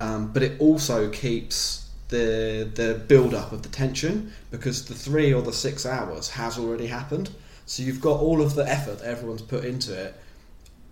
[0.00, 1.79] Um, but it also keeps
[2.10, 6.58] the the build up of the tension because the three or the six hours has
[6.58, 7.30] already happened.
[7.66, 10.14] So you've got all of the effort everyone's put into it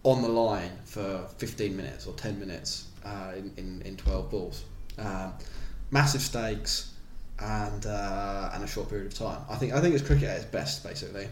[0.05, 4.65] on the line for 15 minutes or 10 minutes uh, in, in, in 12 balls.
[4.97, 5.33] Um,
[5.91, 6.95] massive stakes
[7.41, 9.41] and uh, and a short period of time.
[9.49, 11.29] I think I think it's cricket at its best, basically.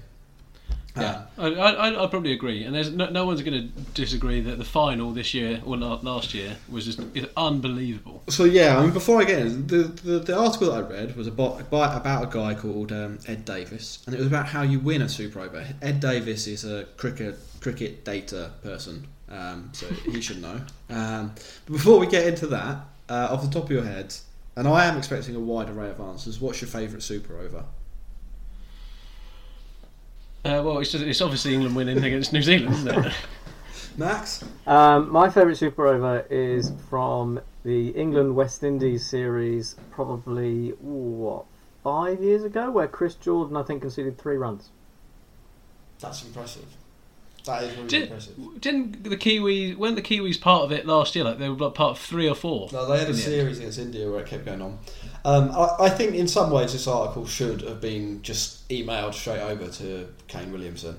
[0.97, 4.59] Yeah, I, I, I probably agree, and there's no, no one's going to disagree that
[4.59, 7.01] the final this year or la- last year was just
[7.37, 8.23] unbelievable.
[8.29, 11.17] So yeah, I mean, before I get in, the, the the article that I read
[11.17, 14.63] was about about, about a guy called um, Ed Davis, and it was about how
[14.63, 15.67] you win a Super Over.
[15.83, 20.61] Ed Davis is a cricket cricket data person, um, so he should know.
[20.89, 21.33] Um,
[21.67, 22.79] but before we get into that,
[23.09, 24.15] uh, off the top of your head,
[24.57, 26.41] and I am expecting a wide array of answers.
[26.41, 27.65] What's your favourite Super over?
[30.47, 33.13] Uh, well, it's, just, it's obviously England winning against New Zealand, isn't it?
[33.97, 34.45] Max?
[34.67, 41.47] Um, my favourite Super Over is from the England West Indies series, probably what
[41.83, 44.71] five years ago, where Chris Jordan I think conceded three runs.
[45.99, 46.67] That's impressive.
[47.47, 48.61] That is really Did, impressive.
[48.61, 51.25] didn't the Kiwis weren't the Kiwis part of it last year?
[51.25, 52.69] Like they were like part of three or four.
[52.73, 54.79] No, they had a in the series against India where it kept going on.
[55.27, 59.41] Um, I, I think in some ways this article should have been just emailed straight
[59.41, 60.97] over to Kane Williamson.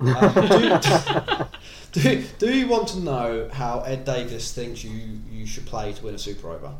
[0.00, 0.32] Um,
[1.92, 4.92] do, do, do you want to know how Ed Davis thinks you,
[5.30, 6.72] you should play to win a Super Over?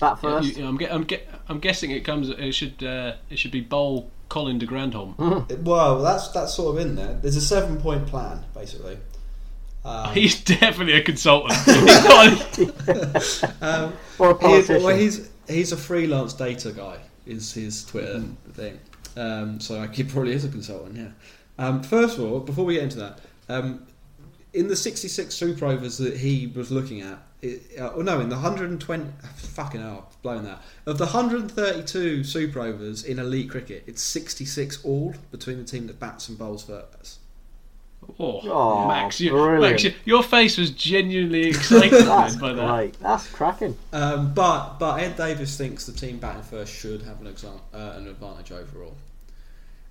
[0.00, 0.56] That Yeah, first.
[0.56, 2.30] you- I'm, ge- I'm, ge- I'm guessing it comes.
[2.30, 2.82] It should.
[2.82, 5.16] Uh, it should be bowl Colin de Grandhomme.
[5.50, 7.14] It- well, that's that's sort of in there.
[7.20, 8.96] There's a seven point plan basically.
[9.84, 11.52] Um, He's definitely a consultant.
[13.60, 14.82] um, Or a he- politician.
[14.82, 16.98] well, he's he's a freelance data guy.
[17.26, 18.78] Is his Twitter thing.
[19.16, 20.96] Um, so he probably is a consultant.
[20.96, 21.10] Yeah.
[21.58, 23.86] Um, first of all, before we get into that, um,
[24.54, 28.28] in the 66 Super Overs that he was looking at, it, uh, oh no, in
[28.28, 29.04] the 120,
[29.36, 30.62] fucking hell, I've blown that.
[30.86, 36.00] Of the 132 Super Overs in elite cricket, it's 66 all between the team that
[36.00, 37.18] bats and bowls first.
[38.18, 39.32] Oh, Aw, Max, you.
[39.60, 42.68] Max, you, your face was genuinely excited That's by that.
[42.76, 43.00] great.
[43.00, 43.76] That's cracking.
[43.92, 47.94] Um, but but Ed Davis thinks the team batting first should have an, exa- uh,
[47.96, 48.96] an advantage overall.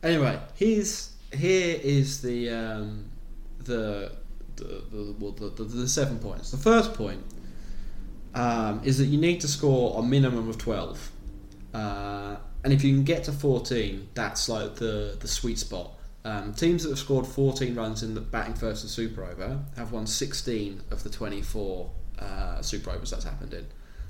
[0.03, 3.05] Anyway, he's here is the um,
[3.59, 4.11] the
[4.55, 6.51] the the, well, the, the the seven points.
[6.51, 7.23] The first point
[8.35, 11.11] um, is that you need to score a minimum of twelve,
[11.73, 15.91] uh, and if you can get to fourteen, that's like the the sweet spot.
[16.27, 19.93] Um, teams that have scored 14 runs in the batting first and super over have
[19.93, 23.65] won 16 of the 24 uh, super overs that's happened in.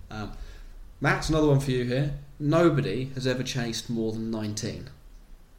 [0.10, 0.32] Um,
[1.00, 2.16] Max, another one for you here.
[2.40, 4.90] Nobody has ever chased more than 19.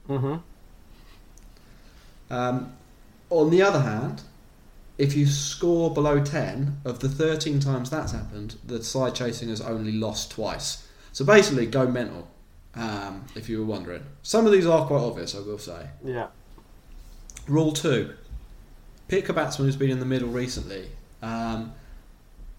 [0.08, 0.36] hmm
[2.28, 2.72] Um,
[3.30, 4.22] on the other hand,
[4.96, 9.60] if you score below 10, of the 13 times that's happened, the side chasing has
[9.60, 10.88] only lost twice.
[11.12, 12.28] So basically, go mental,
[12.74, 14.02] um, if you were wondering.
[14.24, 15.86] Some of these are quite obvious, I will say.
[16.04, 16.26] Yeah.
[17.48, 18.14] Rule 2
[19.08, 20.88] pick a batsman who's been in the middle recently.
[21.22, 21.72] Um,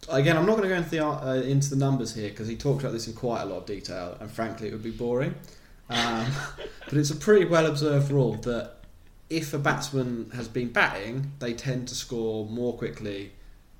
[0.09, 2.55] again, I'm not going to go into the, uh, into the numbers here because he
[2.55, 5.35] talked about this in quite a lot of detail, and frankly, it would be boring.
[5.89, 6.27] Um,
[6.85, 8.73] but it's a pretty well observed rule that
[9.29, 13.31] if a batsman has been batting, they tend to score more quickly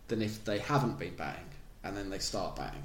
[0.07, 1.49] than if they haven't been batting,
[1.83, 2.83] and then they start batting.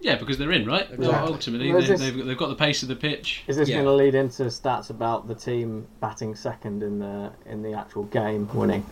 [0.00, 0.82] Yeah, because they're in, right?
[0.90, 1.06] Exactly.
[1.08, 3.42] Ultimately, Well, they, this- they've, they've got the pace of the pitch.
[3.48, 3.76] Is this Yeah.
[3.82, 8.04] going to lead into stats about the team batting second in the in the actual
[8.04, 8.86] game winning?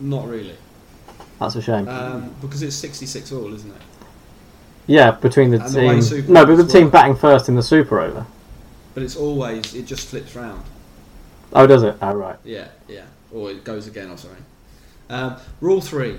[0.00, 0.54] Not really,
[1.40, 1.88] That's a shame.
[1.88, 3.82] um, because it's 66 all, isn't it?
[4.86, 6.02] yeah, between the and team.
[6.02, 6.92] Super No, but the team work.
[6.92, 8.24] batting first in the super over.
[8.94, 10.62] But it's always it just flips round.
[11.52, 11.96] Oh, does it?
[12.00, 12.36] Oh, right.
[12.44, 13.04] Yeah, yeah.
[13.32, 14.44] Or it goes again or something.
[15.10, 16.18] Um, rule three: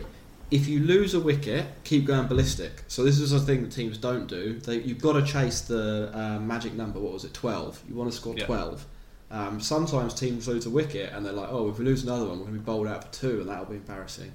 [0.51, 2.84] if you lose a wicket, keep going ballistic.
[2.88, 4.60] So this is a thing that teams don't do.
[4.60, 6.99] They, you've got to chase the uh, magic number.
[6.99, 7.34] What was it?
[7.34, 7.82] Twelve.
[7.89, 8.45] You want to score Yeah.
[8.45, 8.86] twelve.
[9.32, 12.38] Um, sometimes teams lose a wicket and they're like, "Oh, if we lose another one,
[12.38, 14.32] we're going to be bowled out for two, and that'll be embarrassing."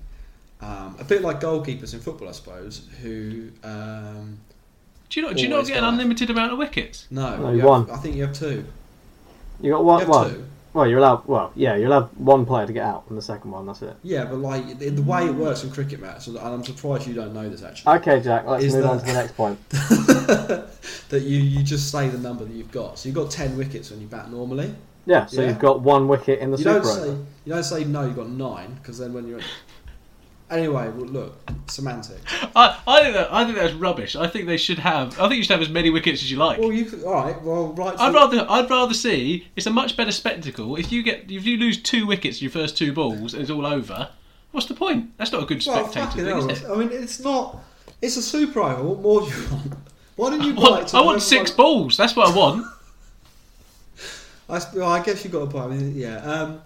[0.61, 2.83] Um, a bit like goalkeepers in football, I suppose.
[3.01, 4.39] Who um,
[5.09, 5.37] Do you not?
[5.37, 7.07] Do you not get an unlimited amount of wickets?
[7.13, 7.87] no, No, you one.
[7.87, 8.65] have, I think you have two.
[9.61, 10.01] You got You one.
[10.01, 10.45] have Well, two.
[10.79, 11.27] Well, you're allowed.
[11.27, 13.67] Well, yeah, you're allowed one player to get out, and the second one.
[13.67, 13.97] That's it.
[14.05, 17.15] Yeah, but like the the way it works in cricket match, and I'm surprised you
[17.15, 17.97] don't know this actually.
[17.97, 18.47] Okay, Jack.
[18.47, 19.69] Let's move on that- to the next point.
[21.09, 22.99] that you, you just say the number that you've got.
[22.99, 24.73] So you've got ten wickets when you bat normally.
[25.07, 25.27] Yeah.
[25.27, 25.49] So Yeah.
[25.49, 27.25] you've got one wicket in the You super don't say over.
[27.45, 28.05] you don't say no.
[28.05, 29.41] You've got nine because then when you're
[30.51, 32.21] anyway, well, look, semantics.
[32.57, 34.17] I, I think that I think that's rubbish.
[34.17, 35.19] I think they should have.
[35.19, 36.59] I think you should have as many wickets as you like.
[36.59, 37.43] Well, you could, all right.
[37.43, 37.95] Well, right.
[37.99, 41.45] I'd so- rather I'd rather see it's a much better spectacle if you get if
[41.45, 44.11] you lose two wickets in your first two balls and it's all over.
[44.53, 45.17] What's the point?
[45.19, 46.71] That's not a good Well, spectator thing, hell, is it?
[46.71, 47.59] I mean, it's not.
[48.01, 48.83] It's a super over.
[48.83, 49.73] What more do you want?
[50.17, 51.97] Why don't you I want, I want six balls.
[51.97, 52.67] That's what I want.
[54.49, 55.65] I, well, I guess you got a point.
[55.65, 56.17] I mean, yeah.
[56.19, 56.63] Um,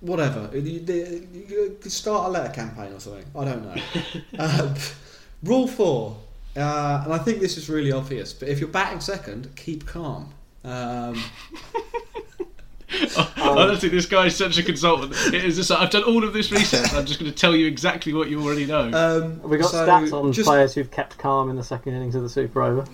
[0.00, 0.50] whatever.
[0.52, 3.24] You, you, you could start a letter campaign or something.
[3.36, 3.82] I don't know.
[4.38, 4.74] um,
[5.42, 6.16] rule four,
[6.56, 8.32] uh, and I think this is really obvious.
[8.32, 10.32] But if you're batting second, keep calm.
[10.64, 11.22] Um,
[13.36, 15.14] Honestly, this guy is such a consultant.
[15.32, 16.92] It is just, I've done all of this research.
[16.92, 18.90] I'm just going to tell you exactly what you already know.
[18.92, 22.14] um, We got so stats on just, players who've kept calm in the second innings
[22.14, 22.84] of the super over.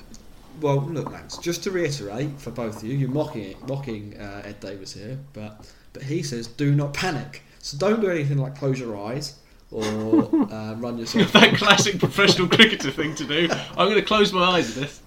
[0.60, 1.38] Well, look, Max.
[1.38, 5.18] Just to reiterate for both of you, you're mocking it, mocking uh, Ed Davis here,
[5.32, 7.42] but but he says do not panic.
[7.60, 9.36] So don't do anything like close your eyes
[9.70, 11.32] or uh, run yourself.
[11.32, 13.48] that classic professional cricketer thing to do.
[13.50, 15.00] I'm going to close my eyes at this.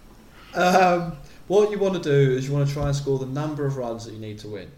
[0.56, 1.16] Um,
[1.48, 3.78] what you want to do is you want to try and score the number of
[3.78, 4.72] runs that you need to win.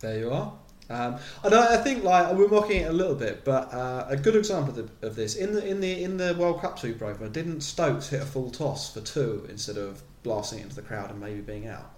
[0.00, 0.52] There you are.
[0.90, 4.18] Um, and I, I think like we're mocking it a little bit, but uh, a
[4.18, 7.06] good example of, the, of this in the in the in the World Cup Super
[7.06, 10.82] Over, didn't Stokes hit a full toss for two instead of blasting it into the
[10.82, 11.93] crowd and maybe being out?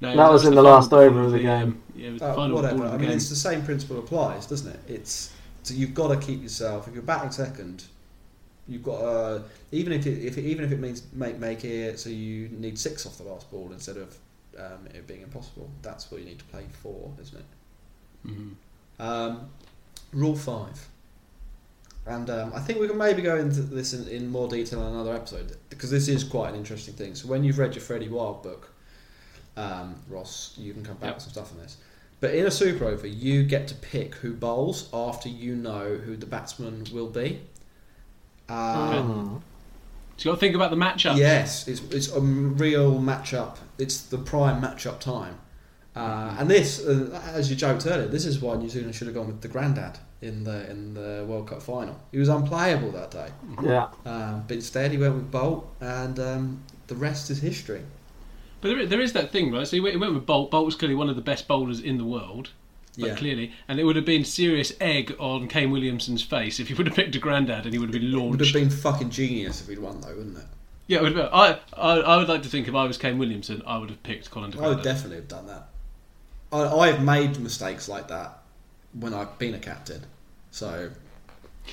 [0.00, 1.82] No, That was in the final last over of the game.
[1.94, 2.76] yeah, it was the Uh, final whatever.
[2.78, 3.16] ball of I the mean, game.
[3.16, 4.80] it's the same principle applies, doesn't it?
[4.88, 5.30] It's
[5.62, 6.88] so you've got to keep yourself.
[6.88, 7.84] If you're batting second,
[8.66, 11.98] you've got to even if it, if it, even if it means make make it
[12.00, 14.16] so you need six off the last ball instead of
[14.58, 15.68] um, it being impossible.
[15.82, 18.28] That's what you need to play for, isn't it?
[18.30, 18.54] Mhm.
[18.98, 19.50] Um,
[20.12, 20.88] rule five.
[22.06, 24.94] And um, I think we can maybe go into this in, in more detail in
[24.94, 27.14] another episode because this is quite an interesting thing.
[27.14, 28.69] So when you've read your Freddie Wilde book,
[29.56, 31.14] um, Ross, you can come back Yep.
[31.16, 31.76] with some stuff on this.
[32.20, 36.16] But in a super over, you get to pick who bowls after you know who
[36.16, 37.40] the batsman will be.
[38.48, 39.42] Um,
[40.16, 41.16] So you got to think about the matchup.
[41.16, 43.56] Yes, it's, it's a real matchup.
[43.78, 45.38] It's the prime matchup time.
[45.96, 49.14] Uh, and this, uh, as you joked earlier, this is why New Zealand should have
[49.16, 51.98] gone with the granddad in the in the World Cup final.
[52.12, 53.28] He was unplayable that day.
[53.62, 53.88] Yeah.
[54.04, 57.82] Um, but instead, he went with Bolt, and um, the rest is history.
[58.60, 59.66] But there, there is that thing, right?
[59.66, 60.50] So he went, he went with Bolt.
[60.50, 62.50] Bolt was clearly one of the best bowlers in the world.
[62.98, 63.16] Like, Yeah.
[63.16, 63.52] clearly.
[63.68, 66.96] And it would have been serious egg on Kane Williamson's face if he would have
[66.96, 69.68] picked a granddad and he would have been It would have been fucking genius if
[69.68, 70.44] he'd won, though, wouldn't it?
[70.88, 71.34] Yeah, it would have been.
[71.40, 74.02] I, I, I would like to think if I was Kane Williamson, I would have
[74.02, 75.68] picked Colin de I would definitely have done that.
[76.52, 78.38] I, I've made mistakes like that
[78.92, 80.02] when I've been a captain.
[80.50, 80.90] So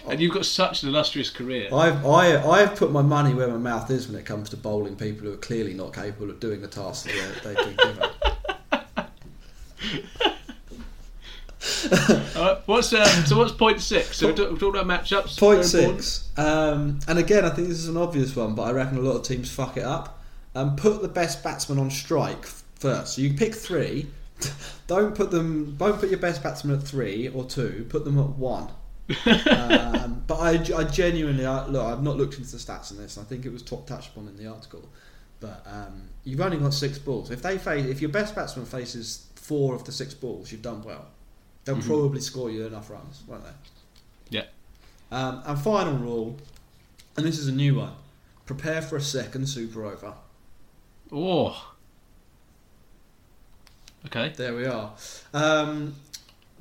[0.07, 1.69] And you've got such an illustrious career.
[1.73, 4.95] I've I, I've put my money where my mouth is when it comes to bowling
[4.95, 8.09] people who are clearly not capable of doing the task that they can given.
[12.35, 13.37] Alright, what's uh, so?
[13.37, 14.17] What's point six?
[14.17, 15.37] So we're talk- we're talking about matchups.
[15.37, 16.29] Point six.
[16.37, 19.15] Um, and again, I think this is an obvious one, but I reckon a lot
[19.15, 20.23] of teams fuck it up.
[20.55, 23.15] Um, put the best batsman on strike first.
[23.15, 24.07] So you pick three.
[24.87, 25.75] Don't put them.
[25.77, 27.85] Don't put your best batsman at three or two.
[27.89, 28.69] Put them at one.
[29.09, 31.85] Um, but I, I genuinely I, look.
[31.85, 33.17] I've not looked into the stats on this.
[33.17, 34.87] I think it was top touched upon in the article.
[35.39, 37.29] But um, you've only got six balls.
[37.31, 40.83] If they face, if your best batsman faces four of the six balls, you've done
[40.83, 41.05] well.
[41.63, 41.85] They'll Mhm.
[41.85, 43.51] probably score you enough runs, won't they?
[44.37, 44.45] Yeah.
[45.11, 46.37] Um, and final rule,
[47.15, 47.93] and this is a new one:
[48.45, 50.13] prepare for a second super over.
[51.11, 51.73] Oh.
[54.07, 54.33] Okay.
[54.35, 54.93] There we are.
[55.33, 55.95] Um,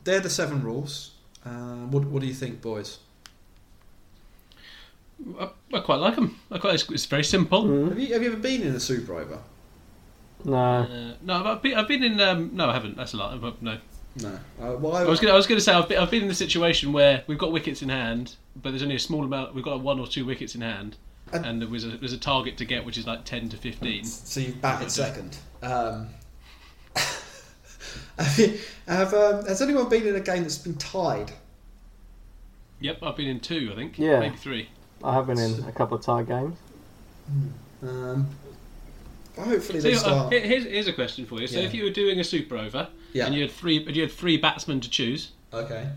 [0.04, 1.12] they're the seven rules.
[1.46, 2.98] Um, what, what do you think, boys?
[5.40, 6.38] I, I quite like them.
[6.50, 6.74] I quite.
[6.74, 7.88] It's, it's very simple.
[7.88, 9.38] Have you have you ever been in a super over?
[10.44, 10.56] No.
[10.56, 12.20] Uh, no, I've been, I've been in.
[12.20, 12.96] Um, no, I haven't.
[12.96, 13.62] That's a lot.
[13.62, 13.78] No.
[14.20, 14.28] No.
[14.60, 15.32] Uh, well, I, I was going.
[15.32, 17.52] I was going to say I've been, I've been in the situation where we've got
[17.52, 19.54] wickets in hand, but there's only a small amount.
[19.54, 20.96] We've got one or two wickets in hand,
[21.32, 23.56] And- and there was a there's a target to get, which is like ten to
[23.56, 24.04] fifteen.
[24.04, 25.36] So you've batted second.
[25.62, 26.08] Um,
[28.18, 31.32] have you, have, um, has anyone been in a game that's been tied?
[32.80, 33.70] Yep, I've been in two.
[33.72, 33.98] I think.
[33.98, 34.20] Yeah.
[34.20, 34.68] Maybe three.
[35.02, 36.56] I have been in a couple of tie games.
[37.82, 38.26] Um,
[39.38, 40.32] hopefully So they uh, start.
[40.32, 41.46] here- here's, here's a question for you.
[41.46, 41.66] So Yeah.
[41.66, 43.26] if you were doing a super over Yeah.
[43.26, 45.32] and you had three, you had three batsmen to choose.
[45.52, 45.88] Okay.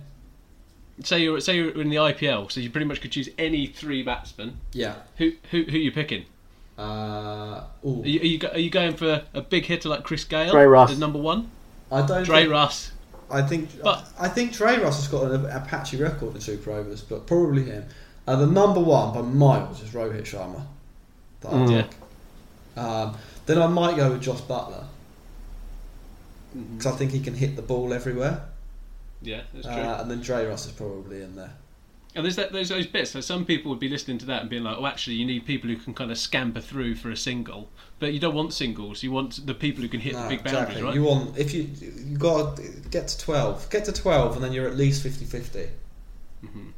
[1.03, 4.03] Say you're say you're in the IPL, so you pretty much could choose any three
[4.03, 4.57] batsmen.
[4.73, 4.95] Yeah.
[5.17, 6.25] Who who who are you picking?
[6.77, 6.81] Uh.
[6.81, 10.65] Are you, are you are you going for a big hitter like Chris Gayle Dre
[10.65, 10.91] Russ.
[10.91, 11.49] as number one?
[11.91, 12.23] I don't.
[12.23, 12.91] Dre think, Russ.
[13.31, 13.69] I think.
[13.81, 17.25] But- I think Trey Ross has got an a patchy record in super overs, but
[17.27, 17.85] probably him.
[18.27, 20.65] Uh, the number one by miles is Rohit Sharma.
[21.41, 21.71] That I Mm.
[22.75, 22.81] Yeah.
[22.83, 24.83] Um, then I might go with Jos Buttler
[26.55, 26.77] Mm-hmm.
[26.77, 28.43] because I think he can hit the ball everywhere.
[29.21, 29.75] Yeah, that's true.
[29.75, 31.53] Uh, and then Dre Ross is probably in there.
[32.15, 33.11] And there's that, there's those bits.
[33.11, 35.45] So some people would be listening to that and being like, "Oh, actually, you need
[35.45, 37.69] people who can kind of scamper through for a single."
[37.99, 39.03] But you don't want singles.
[39.03, 40.83] You want the people who can hit No, the big boundaries, exactly.
[40.83, 40.95] right?
[40.95, 41.69] You want if you
[42.07, 45.69] you got to get to twelve, get to twelve, and then you're at least 50-50.
[46.43, 46.71] Mhm.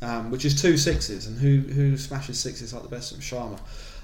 [0.00, 3.58] Um, which is two sixes, and who who smashes sixes like the best of Sharma?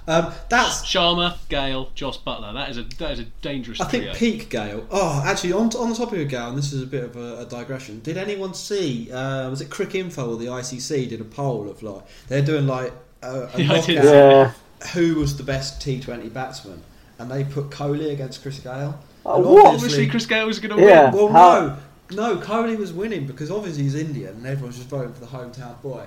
[0.07, 2.53] Um, that's Sharma, Gayle, Jos Buttler.
[2.53, 4.15] That is a that is a dangerous I think trio.
[4.15, 4.87] peak Gayle.
[4.91, 7.41] Oh, actually, on on the topic of Gayle, and this is a bit of a,
[7.41, 8.01] a digression.
[8.01, 9.11] Did anyone see?
[9.11, 12.93] Uh, was it Cricinfo or the ICC did a poll of like they're doing like
[13.23, 14.53] a, a Yeah, knockout, Yeah.
[14.93, 16.83] who was the best T Twenty batsman,
[17.19, 18.99] and they put Kohli against Chris Gayle.
[19.25, 19.75] Oh, And what?
[19.75, 21.11] Obviously, Chris Gayle was going to Yeah.
[21.11, 21.15] win.
[21.15, 21.79] Well, How-
[22.11, 25.27] no, no, Kohli was winning because obviously he's Indian and everyone's just voting for the
[25.27, 26.05] hometown boy.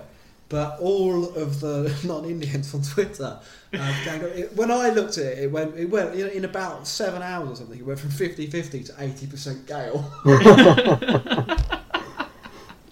[0.49, 3.37] But all of the non-Indians on Twitter,
[3.73, 6.87] um, gang- it, when I looked at it, it went, it went in, in about
[6.87, 7.77] seven hours or something.
[7.79, 10.09] It went from 50-50 to eighty percent Gayle.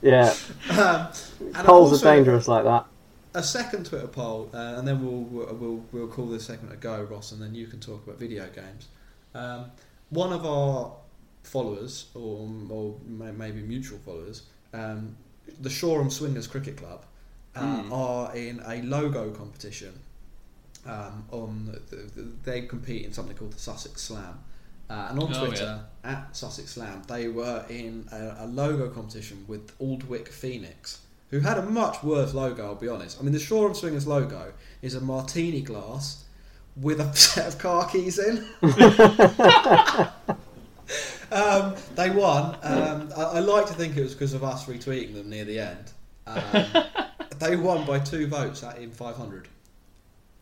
[0.01, 0.33] Yeah.
[0.69, 1.07] um,
[1.55, 2.85] and Polls also- are dangerous like that.
[3.33, 6.77] a second Twitter poll, uh, and then we'll, we'll we'll we'll call this segment a
[6.77, 8.87] go, Ross, and then you can talk about video games.
[9.33, 9.71] Um,
[10.09, 10.91] one of our
[11.43, 14.43] followers, or, or maybe mutual followers,
[14.73, 15.15] um,
[15.61, 17.03] the Shoreham Swingers Cricket Club,
[17.55, 17.93] uh, Hmm.
[17.93, 19.93] are in a logo competition.
[20.85, 24.39] Um, on the, the, they compete in something called the Sussex Slam,
[24.87, 29.45] uh, and on Oh, Twitter at Sussex Slam, they were in a, a logo competition
[29.47, 30.99] with Aldwick Phoenix,
[31.31, 32.63] who had a much worse logo.
[32.67, 33.17] I'll be honest.
[33.19, 34.53] I mean, the Shoreham Swingers logo
[34.83, 36.23] is a martini glass
[36.79, 38.45] with a set of car keys in.
[41.31, 42.57] um, they won.
[42.61, 45.59] Um, I, I like to think it was because of us retweeting them near the
[45.59, 45.91] end.
[47.39, 49.47] They won by two votes at in 500.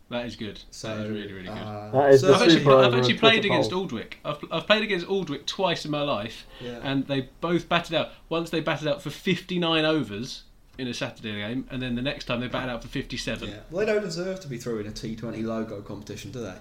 [0.09, 0.59] That is good.
[0.69, 1.57] So, that is really, really good.
[1.57, 3.87] uh, That is so I've actually, I've actually played against poll.
[3.87, 4.13] Aldwick.
[4.23, 6.79] I've, I've played against Aldwick twice in my life, Yeah.
[6.83, 8.09] and they both batted out.
[8.29, 10.43] Once they batted out for 59 overs
[10.77, 13.47] in a Saturday game, and then the next time they batted out for 57.
[13.49, 13.55] Yeah.
[13.71, 16.55] Well, they don't deserve to be through in a T20 logo competition, do they?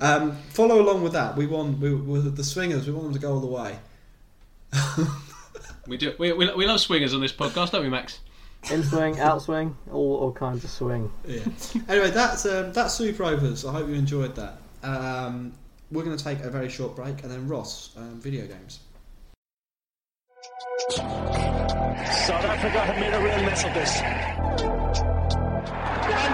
[0.00, 1.36] Um, follow along with that.
[1.36, 1.80] We won.
[1.80, 2.86] We, we, the Swingers.
[2.86, 3.78] We want them to go all the way.
[5.86, 6.12] We do.
[6.18, 8.18] We, we, we love swingers on this podcast, don't we, Max?
[8.70, 11.10] In swing, out swing, all, all kinds of swing.
[11.26, 11.40] Yeah.
[11.88, 13.64] anyway, that's um, that's Super Overs.
[13.64, 14.58] I hope you enjoyed that.
[14.82, 15.54] Um,
[15.90, 18.80] we're going to take a very short break, and then Ross, um, video games.
[22.28, 24.00] South Africa have made a real mess of this.
[24.00, 24.62] And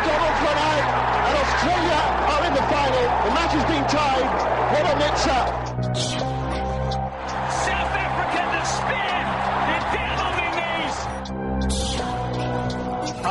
[0.02, 0.84] Donald's run out,
[1.28, 2.00] and Australia
[2.32, 3.04] are in the final.
[3.24, 4.26] The match has been tied.
[4.72, 5.63] What a mix-up.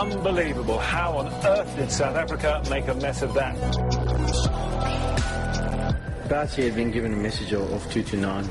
[0.04, 0.80] Unbelievable.
[0.80, 3.56] How on earth did South Africa make a mess of that?
[6.28, 8.49] Batsy had been given a message of, of 2 to 9.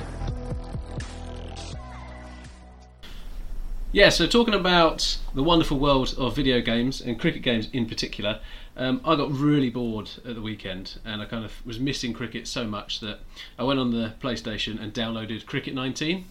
[3.92, 8.40] Yeah, so talking about the wonderful world of video games and cricket games in particular,
[8.78, 12.48] um, I got really bored at the weekend and I kind of was missing cricket
[12.48, 13.18] so much that
[13.58, 16.24] I went on the PlayStation and downloaded Cricket 19.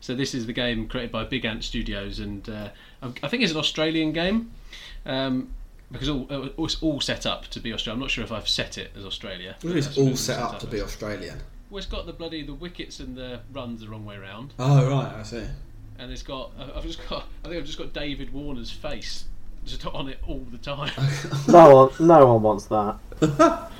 [0.00, 2.70] So this is the game created by Big Ant Studios and uh,
[3.02, 4.50] I think it's an Australian game
[5.06, 5.52] um,
[5.90, 7.96] because all, uh, it's all set up to be Australia.
[7.96, 9.56] I'm not sure if I've set it as Australia.
[9.62, 11.40] Well, it's all what set up to be Australian.
[11.70, 14.88] Well, it's got the bloody the wickets and the runs the wrong way around Oh
[14.90, 15.44] right, I see.
[15.98, 19.24] and it's got I've just got I think I've just got David Warner's face
[19.64, 20.92] just on it all the time.
[21.48, 22.96] No one, no one wants that.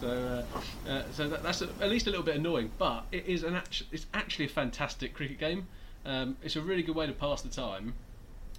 [0.00, 3.26] so uh, uh, so that, that's a, at least a little bit annoying, but it
[3.26, 5.66] is an actu- it's actually a fantastic cricket game.
[6.04, 7.94] Um, it's a really good way to pass the time,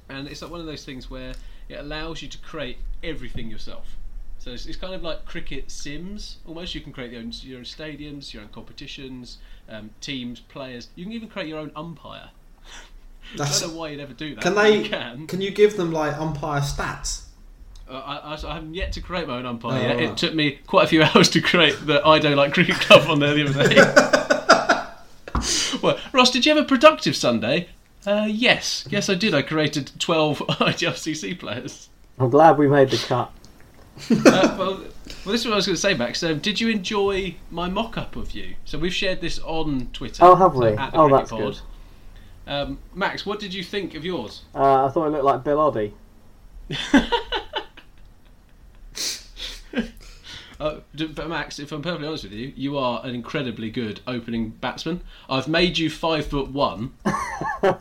[0.09, 1.33] and it's like one of those things where
[1.69, 3.95] it allows you to create everything yourself.
[4.39, 6.75] So it's, it's kind of like cricket sims almost.
[6.75, 9.37] You can create your own, your own stadiums, your own competitions,
[9.69, 10.89] um, teams, players.
[10.95, 12.29] You can even create your own umpire.
[13.33, 14.41] I That's- don't know why you'd ever do that.
[14.43, 14.77] Can they?
[14.79, 15.27] You can.
[15.27, 17.23] Can you give them like umpire stats?
[17.89, 19.95] Uh, I, I, I haven't yet to create my own umpire Oh, yet.
[19.95, 20.09] right.
[20.09, 23.09] It took me quite a few hours to create the I Don't Like Cricket Club
[23.09, 23.75] on there the other day.
[25.81, 27.69] well, Ross, did you have a productive Sunday?
[28.05, 28.85] Uh, yes.
[28.89, 29.33] Yes, I did.
[29.33, 31.89] I created 12 IGLCC players.
[32.19, 33.31] I'm glad we made the cut.
[34.09, 36.21] Uh, well, well, this is what I was going to say, Max.
[36.23, 38.55] Um, did you enjoy my mock up of you?
[38.65, 40.23] So we've shared this on Twitter.
[40.23, 40.75] Oh, have we?
[40.75, 41.39] so Oh, that's Pod.
[41.39, 41.59] good.
[42.45, 44.41] Um, Max, what did you think of yours?
[44.53, 45.93] Uh, I thought it looked like Bill Oddie.
[50.63, 50.79] Uh,
[51.13, 55.01] but Max, if I'm perfectly honest with you, you are an incredibly good opening batsman.
[55.29, 56.93] I've made you five foot one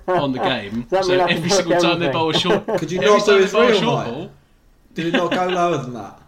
[0.09, 2.13] on the game, that so mean I can every hook single time they everything?
[2.13, 4.05] bowl a short, Could you every not do time they his bowl a real short
[4.05, 4.13] height?
[4.13, 4.31] ball,
[4.95, 6.19] Did it not go lower than that?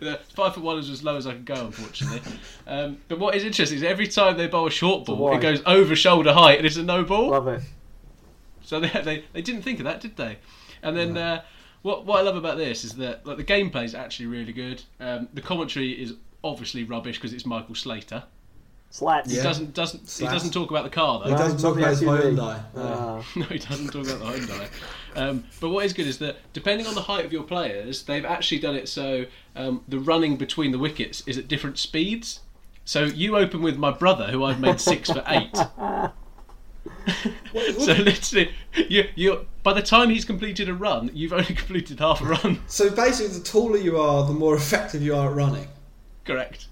[0.00, 2.32] the five foot one is as low as I can go, unfortunately.
[2.66, 5.36] Um, but what is interesting is every time they bowl a short ball, wide.
[5.36, 7.28] it goes over shoulder height and it's a no ball.
[7.28, 7.62] Love it.
[8.62, 10.38] So they, they they didn't think of that, did they?
[10.82, 11.42] And then uh,
[11.82, 14.82] what what I love about this is that like the gameplay is actually really good.
[15.00, 16.14] Um, the commentary is
[16.44, 18.24] obviously rubbish because it's Michael Slater.
[18.90, 19.30] Slats.
[19.30, 21.30] He doesn't doesn't he doesn't talk about the car though.
[21.30, 22.36] He doesn't talk about his SUV.
[22.36, 22.62] Hyundai.
[22.74, 22.82] no.
[22.82, 24.68] Uh, no, he doesn't talk about the Hyundai.
[25.14, 28.24] Um, but what is good is that depending on the height of your players, they've
[28.24, 29.24] actually done it so
[29.56, 32.40] um, the running between the wickets is at different speeds.
[32.84, 35.56] So you open with my brother, who I've made six for eight.
[37.78, 38.50] so literally,
[38.88, 42.60] you you by the time he's completed a run, you've only completed half a run.
[42.66, 45.68] So basically, the taller you are, the more effective you are at running.
[46.24, 46.66] Correct.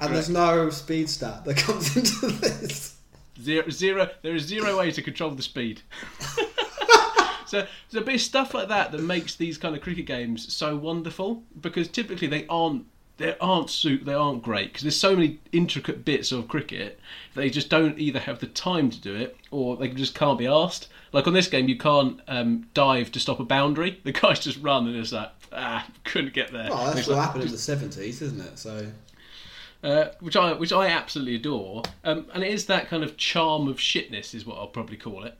[0.00, 2.96] And there's no speed stat that comes into this.
[3.40, 4.10] Zero, zero.
[4.22, 5.82] There is zero way to control the speed.
[7.46, 11.42] so, so there's stuff like that that makes these kind of cricket games so wonderful
[11.60, 12.86] because typically they aren't.
[13.18, 14.04] They aren't suit.
[14.04, 16.98] They aren't great because there's so many intricate bits of cricket.
[17.34, 20.46] They just don't either have the time to do it or they just can't be
[20.46, 20.88] asked.
[21.12, 24.00] Like on this game, you can't um, dive to stop a boundary.
[24.04, 26.70] The guys just run and it's like, ah, couldn't get there.
[26.70, 28.58] Well, that's what like- happened in the seventies, isn't it?
[28.58, 28.86] So
[29.82, 33.68] uh, which I which I absolutely adore, um, and it is that kind of charm
[33.68, 35.36] of shitness is what I'll probably call it.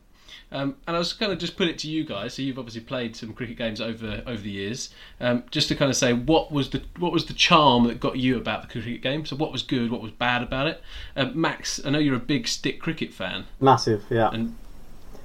[0.50, 2.34] Um, and I was kind of just put it to you guys.
[2.34, 4.90] So you've obviously played some cricket games over over the years.
[5.20, 8.16] Um, just to kind of say what was the what was the charm that got
[8.16, 9.26] you about the cricket game.
[9.26, 10.82] So what was good, what was bad about it.
[11.16, 14.30] Um, Max, I know you're a big stick cricket fan, Massive, yeah.
[14.32, 14.56] and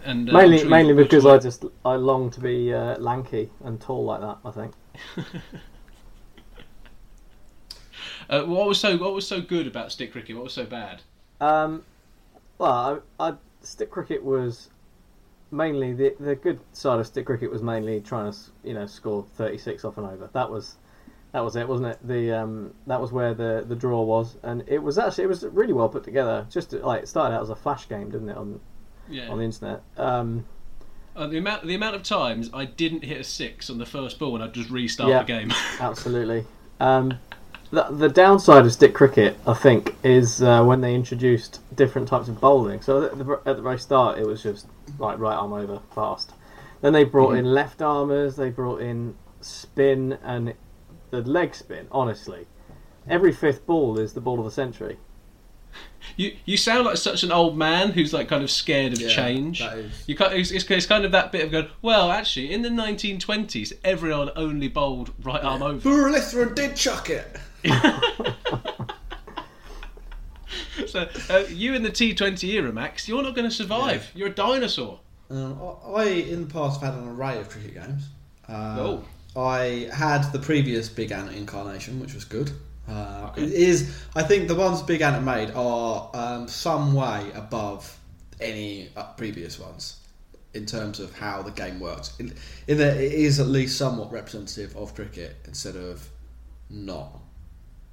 [0.03, 3.80] and uh, mainly sure mainly because I just I long to be uh, lanky and
[3.80, 4.38] tall like that.
[4.43, 4.74] I think.
[8.30, 10.36] Uh, what was so what was so good about stick cricket?
[10.36, 11.01] What was so bad?
[11.41, 11.84] Um,
[12.57, 14.69] well, I, I, stick cricket was
[15.54, 19.26] mainly the the good side of stick cricket was mainly trying to you know score
[19.36, 20.30] thirty six off and over.
[20.34, 20.76] That was
[21.32, 21.99] that was it, wasn't it?
[22.08, 25.43] The um, that was where the the draw was, and it was actually it was
[25.43, 26.45] really well put together.
[26.49, 28.60] Just like it started out as a flash game, didn't it on
[29.10, 29.30] Yeah.
[29.30, 29.82] on the internet?
[29.97, 30.45] Um,
[31.16, 34.18] Uh, the amount the amount of times I didn't hit a six on the first
[34.20, 35.51] ball and I'd just restart yeah, the game.
[35.80, 36.45] absolutely.
[36.80, 37.20] Um,
[37.74, 42.28] the, the downside of stick cricket, I think, is uh, when they introduced different types
[42.28, 42.82] of bowling.
[42.82, 44.67] So at the, at the very start, it was just
[44.99, 46.34] like right arm over fast.
[46.82, 47.39] Then they brought Mhm.
[47.39, 48.36] in left armers.
[48.36, 50.53] They brought in spin and
[51.09, 51.88] the leg spin.
[51.91, 52.45] Honestly,
[53.09, 54.97] every fifth ball is the ball of the century.
[56.17, 59.07] You you sound like such an old man who's like kind of scared of Yeah,
[59.09, 59.59] change.
[59.61, 61.67] that is- You can't, it's, it's, it's kind of that bit of going.
[61.82, 65.89] Well, actually, in the 1920s, everyone only bowled right arm over.
[65.89, 67.26] Muralitharan did chuck it.
[70.88, 74.11] So uh, you in the T20 era, Max, you're not going to survive.
[74.14, 74.99] You're a dinosaur.
[75.30, 78.09] Um, I, I, in the past, have had an array of cricket games.
[78.47, 79.03] Uh, Oh.
[79.36, 82.51] I had the previous Big Ant incarnation, which was good.
[82.88, 87.97] Uh, It is, I think the ones Big Ant made are um, some way above
[88.39, 89.97] any uh, previous ones
[90.53, 92.14] in terms of how the game works.
[92.20, 92.36] In,
[92.68, 96.07] in that it is at least somewhat representative of cricket instead of
[96.70, 97.20] not.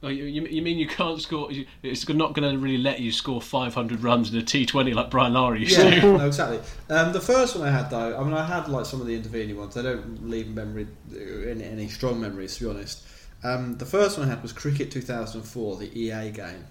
[0.03, 1.53] Oh, you, you, you mean you can't score?
[1.53, 5.11] you- It's not going to really let you score 500 runs in a T20 like
[5.11, 6.13] Brian Lara used Yeah, to.
[6.19, 6.61] no, exactly.
[6.89, 9.15] Um, the first one I had though, I mean, I had like some of the
[9.15, 9.77] intervening ones.
[9.77, 13.03] I don't leave memory any, any strong memories, to be honest.
[13.45, 16.67] Um, the first one I had was Cricket 2004, the EA game.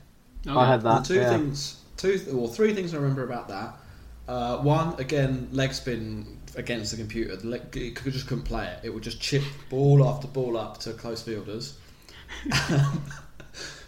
[0.48, 1.30] I had that, The two yeah.
[1.30, 3.76] things, two or three things I remember about that.
[4.28, 7.36] Uh, one, again, leg spin against the computer.
[7.36, 8.80] The leg, it just couldn't play it.
[8.84, 11.79] It would just chip ball after ball up to close fielders.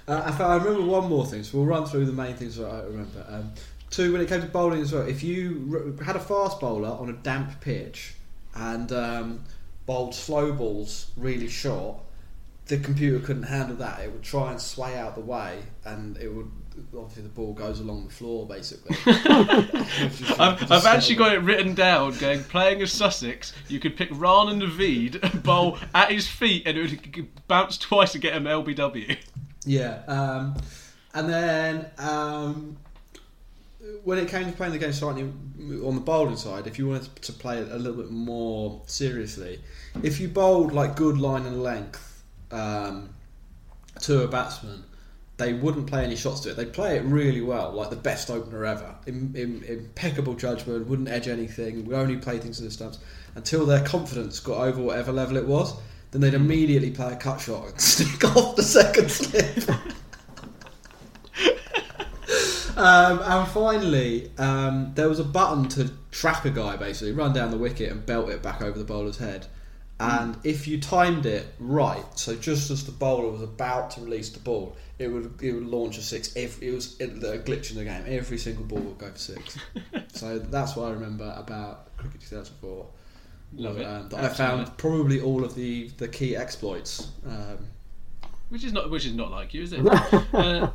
[0.08, 2.68] Uh, if I remember one more thing, so we'll run through the main things that
[2.68, 3.26] I remember.
[3.30, 3.52] Um,
[3.92, 7.10] two, when it came to bowling as well, if you had a fast bowler on
[7.10, 8.16] a damp pitch
[8.54, 9.44] and um,
[9.86, 11.98] bowled slow balls really short,
[12.66, 14.02] the computer couldn't handle that.
[14.02, 16.52] It would try and sway out the way, and it would
[16.98, 18.96] obviously the ball goes along the floor basically.
[20.40, 22.18] I've, I've actually got it written down.
[22.18, 26.78] Going playing as Sussex, you could pick Rana Naveed and bowl at his feet, and
[26.78, 29.18] it would bounce twice to get him LBW.
[29.66, 30.56] Yeah, um,
[31.14, 32.78] and then um,
[34.04, 37.16] when it came to playing the game slightly on the bowling side, if you wanted
[37.22, 39.62] to play it a little bit more seriously,
[40.04, 43.10] if you bowled like good line and length um,
[44.02, 44.84] to a batsman,
[45.42, 46.56] they wouldn't play any shots to it.
[46.56, 48.94] They'd play it really well, like the best opener ever.
[49.08, 53.00] Im- im- impeccable judgment, wouldn't edge anything, would only play things to the stumps
[53.34, 55.74] until their confidence got over whatever level it was.
[56.12, 59.68] Then they'd immediately play a cut shot and stick off the second slip.
[62.78, 67.50] um, and finally, um, there was a button to track a guy basically, run down
[67.50, 69.48] the wicket and belt it back over the bowler's head.
[70.02, 74.32] And if you timed it right, so just as the bowler was about to release
[74.32, 76.36] the ball, it would it would launch a six.
[76.36, 79.60] If it was a glitch in the game, every single ball would go for six.
[80.14, 82.88] so that's what I remember about cricket 2004.
[83.58, 83.84] Love it.
[83.84, 87.12] Um, I found probably all of the, the key exploits.
[87.24, 87.68] Um,
[88.50, 89.86] which is not which is not like you, is it?
[90.34, 90.72] uh,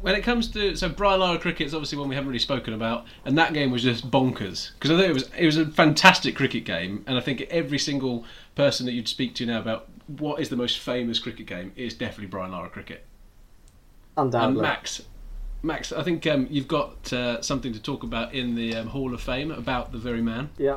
[0.00, 2.72] when it comes to so Brian Lara cricket is obviously one we haven't really spoken
[2.74, 5.66] about, and that game was just bonkers because I think it was it was a
[5.66, 8.24] fantastic cricket game, and I think every single
[8.54, 11.94] person that you'd speak to now about what is the most famous cricket game is
[11.94, 13.04] definitely Brian Lara cricket.
[14.16, 14.60] Undoubtedly.
[14.60, 15.02] And Max,
[15.62, 19.12] Max, I think um, you've got uh, something to talk about in the um, Hall
[19.14, 20.50] of Fame about the very man.
[20.58, 20.76] Yeah,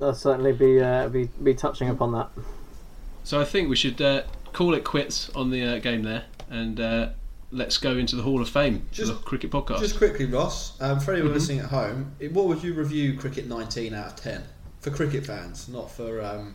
[0.00, 2.28] I'll certainly be uh, be be touching upon that.
[3.22, 6.78] So I think we should uh, call it quits on the uh, game there, and
[6.78, 7.08] uh,
[7.54, 9.80] let's go into the Hall of Fame, Just- the cricket podcast.
[9.80, 11.34] Just quickly, Ross, um, for anyone Mhm.
[11.34, 14.42] listening at home, what would you review Cricket 19 out of 10?
[14.80, 16.20] For cricket fans, not for.
[16.22, 16.54] Um,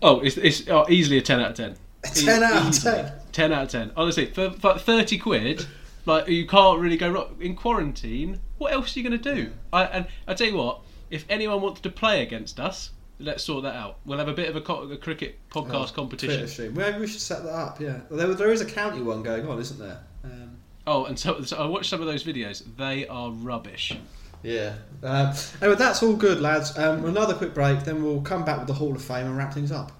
[0.00, 1.76] Oh, it's, it's oh, easily a 10 out of 10.
[2.14, 3.12] 10 out of 10?
[3.32, 3.90] 10 out of 10.
[3.96, 5.66] Honestly, for, for 30 quid,
[6.06, 7.36] like you can't really go wrong.
[7.40, 9.50] In quarantine, what else are you going to do?
[9.72, 10.80] I, and I tell you what,
[11.10, 13.98] if anyone wants to play against us, let's sort that out.
[14.04, 16.74] We'll have a bit of a, co- a cricket podcast Oh, competition.
[16.74, 17.80] Maybe we should set that up.
[17.80, 20.00] Yeah, there, there is a county one going on, isn't there?
[20.24, 20.56] Um,
[20.86, 22.62] Oh, and so, so I watched some of those videos.
[22.78, 23.96] They are rubbish.
[24.42, 24.74] yeah.
[25.02, 26.78] Um, anyway, that's all good, lads.
[26.78, 29.52] Um, another quick break, then we'll come back with the Hall of Fame and wrap
[29.52, 29.92] things up.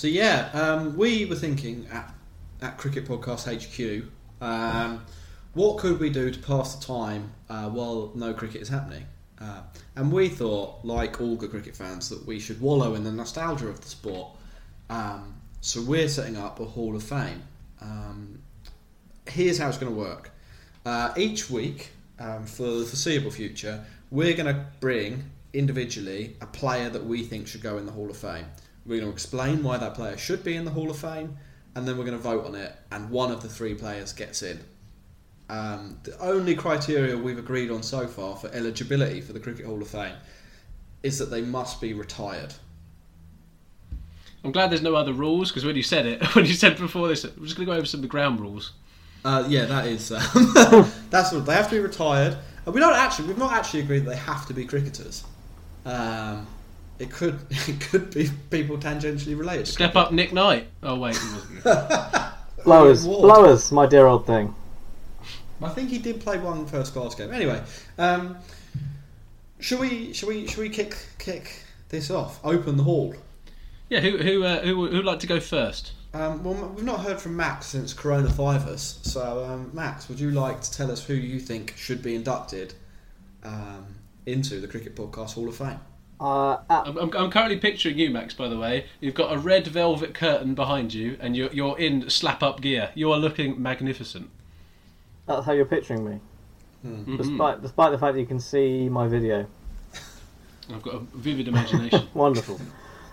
[0.00, 2.14] So yeah, um, we were thinking at,
[2.62, 5.04] at Cricket Podcast HQ, um,
[5.52, 9.04] what could we do to pass the time uh, while no cricket is happening?
[9.38, 9.60] Uh,
[9.96, 13.68] and we thought, like all good cricket fans, that we should wallow in the nostalgia
[13.68, 14.28] of the sport.
[14.88, 17.42] Um, so we're setting up a Hall of Fame.
[17.82, 18.40] Um,
[19.28, 20.30] here's how it's going to work.
[20.86, 26.88] Uh, each week, um, for the foreseeable future, we're going to bring individually a player
[26.88, 28.46] that we think should go in the Hall of Fame.
[28.86, 31.36] We're going to explain why that player should be in the Hall of Fame,
[31.74, 34.42] and then we're going to vote on it, and one of the three players gets
[34.42, 34.60] in.
[35.48, 39.82] Um, the only criteria we've agreed on so far for eligibility for the Cricket Hall
[39.82, 40.14] of Fame
[41.02, 42.54] is that they must be retired.
[44.44, 47.08] I'm glad there's no other rules because when you said it, when you said before
[47.08, 48.72] this, we're just going to go over some of the ground rules.
[49.24, 50.12] Uh, yeah, that is.
[50.12, 50.22] Um,
[51.10, 52.36] that's what they have to be retired.
[52.64, 53.28] And we don't actually.
[53.28, 55.24] We've not actually agreed that they have to be cricketers.
[55.84, 56.46] Um,
[57.00, 57.38] it could.
[57.68, 59.66] It could be people tangentially related.
[59.66, 60.68] Step up, Nick Knight.
[60.82, 61.64] Oh wait, he wasn't.
[62.64, 63.22] Blowers, Ward.
[63.22, 64.54] blowers, my dear old thing.
[65.62, 67.32] I think he did play one first class game.
[67.32, 67.62] Anyway,
[67.98, 68.36] um,
[69.58, 70.12] should we?
[70.12, 70.46] Should we?
[70.46, 72.38] Should we kick kick this off?
[72.44, 73.14] Open the hall.
[73.88, 75.92] yeah, who who uh, who who'd like to go first?
[76.12, 79.04] Um, well, we've not heard from Max since coronavirus.
[79.06, 82.74] So, um, Max, would you like to tell us who you think should be inducted
[83.44, 83.86] um,
[84.26, 85.78] into the Cricket Podcast Hall of Fame?
[86.20, 88.34] Uh, at, I'm, I'm, I'm currently picturing you, Max.
[88.34, 92.10] By the way, you've got a red velvet curtain behind you, and you're you're in
[92.10, 92.90] slap up gear.
[92.94, 94.28] You are looking magnificent.
[95.26, 96.20] that's how you're picturing me,
[96.86, 97.16] Mhm.
[97.16, 99.46] despite despite the fact that you can see my video.
[100.74, 102.06] I've got a vivid imagination.
[102.14, 102.60] Wonderful.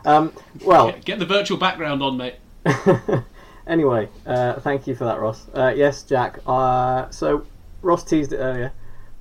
[0.06, 0.34] Um,
[0.66, 2.36] well, Get, get the virtual background on, mate.
[3.68, 5.48] anyway, uh, thank you for that, Ross.
[5.54, 6.40] Uh, yes, Jack.
[6.46, 7.46] Uh, so
[7.82, 8.72] Ross teased it earlier.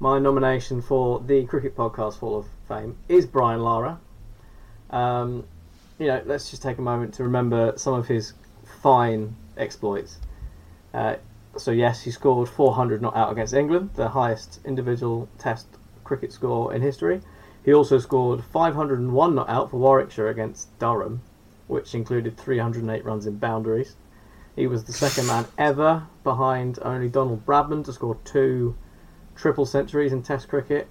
[0.00, 4.00] My nomination for the Cricket Podcast Hall of Fame is Brian Lara.
[4.90, 5.44] Um,
[5.98, 8.34] you know, let's just take a moment to remember some of his
[8.82, 10.18] fine exploits.
[10.92, 11.16] Uh,
[11.56, 15.66] so yes, he scored 400 not out against England, the highest individual Test
[16.04, 17.20] cricket score in history.
[17.64, 21.22] He also scored 501 not out for Warwickshire against Durham,
[21.66, 23.96] which included 308 runs in boundaries.
[24.54, 28.76] He was the second man ever behind only Donald Bradman to score two
[29.34, 30.88] triple centuries in Test cricket,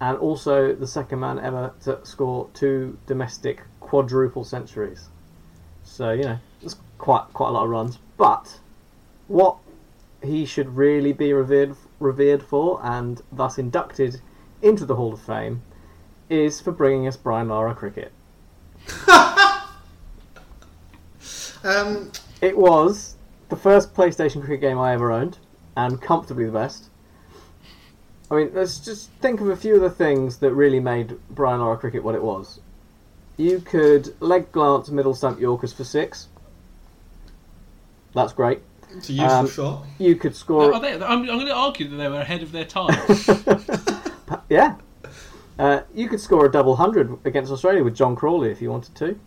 [0.00, 5.08] and also the second man ever to score two domestic quadruple centuries.
[5.82, 7.98] So you know, it's quite quite a lot of runs.
[8.16, 8.60] But
[9.26, 9.56] what
[10.22, 14.20] he should really be revered revered for, and thus inducted
[14.62, 15.62] into the Hall of Fame,
[16.28, 18.12] is for bringing us Brian Lara cricket.
[21.64, 23.16] Um, It was
[23.48, 25.38] the first PlayStation cricket game I ever owned,
[25.76, 26.87] and comfortably the best.
[28.30, 31.60] I mean, let's just think of a few of the things that really made Brian
[31.60, 32.60] Lara cricket what it was.
[33.36, 36.28] You could leg glance middle stump Yorkers for six.
[38.14, 38.60] That's great.
[38.96, 39.84] It's a useful Um, shot.
[39.98, 40.74] You could score.
[40.74, 42.96] Are they, I'm, I'm going to argue that they were ahead of their time.
[44.50, 44.76] Yeah.
[45.58, 48.94] Uh, you could score a double hundred against Australia with John Crawley if you wanted
[48.96, 49.18] to.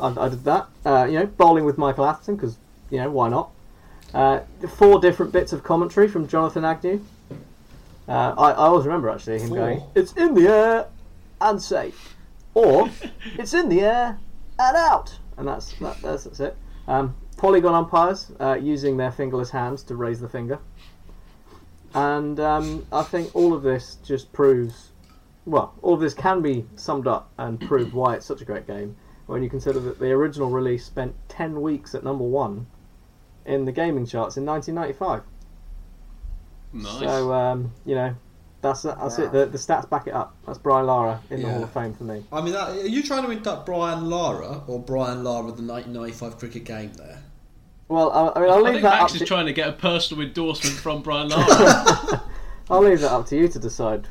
[0.00, 0.68] I, I did that.
[0.84, 2.56] Uh, you know, bowling with Michael Atherton because
[2.90, 3.50] you know why not.
[4.14, 4.40] Uh,
[4.76, 7.04] four different bits of commentary from Jonathan Agnew.
[8.08, 9.58] Uh, I, I always remember actually him Four?
[9.58, 10.86] going, "It's in the air
[11.40, 12.16] and safe,"
[12.54, 12.90] or
[13.38, 14.18] "It's in the air
[14.58, 16.56] and out," and that's that, that's, that's it.
[16.88, 20.58] Um, polygon umpires uh, using their fingerless hands to raise the finger.
[21.94, 24.92] And um, I think all of this just proves,
[25.44, 28.66] well, all of this can be summed up and proved why it's such a great
[28.66, 28.96] game
[29.26, 32.66] when you consider that the original release spent 10 weeks at number one
[33.44, 35.22] in the gaming charts in 1995.
[36.72, 37.00] Nice.
[37.00, 38.14] So, um, you know,
[38.60, 39.24] that's, that's Wow.
[39.24, 39.32] it.
[39.32, 40.34] The, the stats back it up.
[40.46, 42.24] That's Brian Lara in the Hall of Fame for me.
[42.32, 46.38] I mean, that, are you trying to induct Brian Lara or Brian Lara the 1995
[46.38, 47.22] cricket game there?
[47.88, 49.52] Well, I, I mean, I'll I leave think that Max up is to, trying to
[49.52, 52.22] get a personal endorsement from Brian Lara.
[52.70, 54.06] I'll leave that up to you to decide.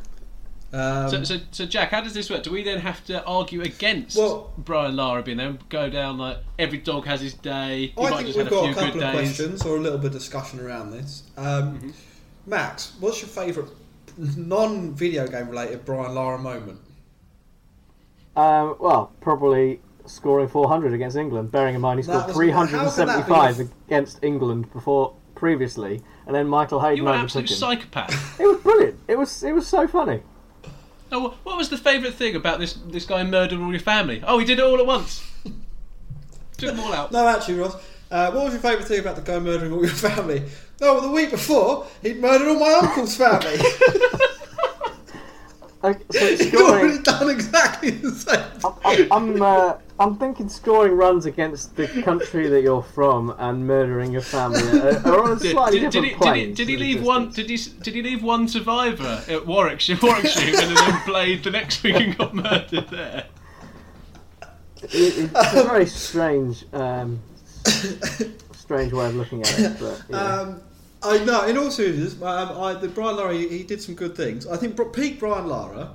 [0.73, 2.43] Um, so, so, so, Jack, how does this work?
[2.43, 6.17] Do we then have to argue against Well- Brian Lara being there and go down
[6.17, 7.87] like every dog has his day?
[7.87, 9.13] He I might think just we've had a got a couple of days.
[9.35, 11.23] questions or a little bit of discussion around this.
[11.37, 11.93] Um,
[12.45, 13.69] Max, what's your favourite
[14.17, 16.79] non-video game related Brian Lara moment?
[18.35, 21.51] Um, well, probably scoring 400 against England.
[21.51, 24.71] Bearing in mind he scored was- how can that be 375 a f- against England
[24.73, 27.55] before previously, and then Michael Hayden You're an absolute him.
[27.57, 28.39] psychopath.
[28.39, 28.99] It was brilliant.
[29.07, 30.21] It was it was so funny.
[31.11, 34.23] Oh, what was the favourite thing about this this guy murdering all your family?
[34.25, 35.23] Oh, he did it all at once.
[36.57, 37.11] Took them all out.
[37.11, 37.75] No, actually, Ross.
[38.11, 40.43] Uh, what was your favourite thing about the guy murdering all your family?
[40.81, 43.57] No, well, the week before he'd murdered all my uncle's family.
[45.83, 48.71] Uh, so He'd already done exactly the same.
[48.85, 54.11] I'm I'm, uh, I'm thinking scoring runs against the country that you're from and murdering
[54.11, 56.47] your family are, are on a Did, slightly did, did, different he, did, plane.
[56.49, 57.07] he, did he leave existence.
[57.07, 57.31] one?
[57.31, 61.81] Did he did he leave one survivor at Warwickshire, Warwickshire, and then played the next
[61.81, 63.25] week and got murdered there?
[64.83, 67.19] It- it's a very strange, um,
[68.53, 69.77] strange way of looking at it.
[69.79, 70.17] But yeah.
[70.17, 70.61] Um,
[71.03, 71.45] I know.
[71.45, 74.47] In all seriousness, um, I, the Brian Lara he, he did some good things.
[74.47, 75.91] I think peak Brian Lara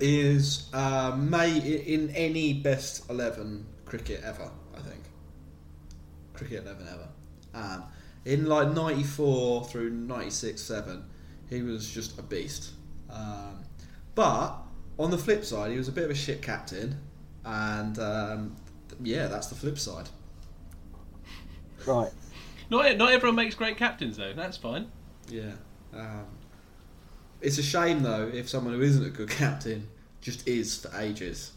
[0.00, 4.50] is uh, may in any best eleven cricket ever.
[4.76, 5.02] I think
[6.34, 7.08] cricket eleven ever.
[7.54, 7.84] Um,
[8.24, 11.04] in like ninety four through 96, 7,
[11.48, 12.72] he was just a beast.
[13.08, 13.64] Um,
[14.14, 14.56] but
[14.98, 16.98] on the flip side, he was a bit of a shit captain,
[17.44, 18.56] and um,
[19.02, 20.08] yeah, that's the flip side.
[21.90, 22.12] Right.
[22.70, 24.32] Not not everyone makes great captains though.
[24.32, 24.90] That's fine.
[25.28, 25.52] Yeah.
[25.92, 26.26] Um,
[27.40, 29.88] it's a shame though if someone who isn't a good captain
[30.20, 31.52] just is for ages.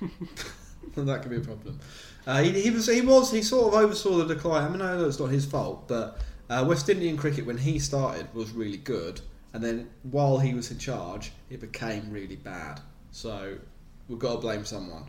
[0.94, 1.78] that could be a problem.
[2.26, 4.64] Uh, he, he was he was he sort of oversaw the decline.
[4.64, 6.18] I mean, I know it's not his fault, but
[6.50, 9.20] uh, West Indian cricket when he started was really good,
[9.52, 12.80] and then while he was in charge, it became really bad.
[13.10, 13.58] So
[14.08, 15.04] we've got to blame someone.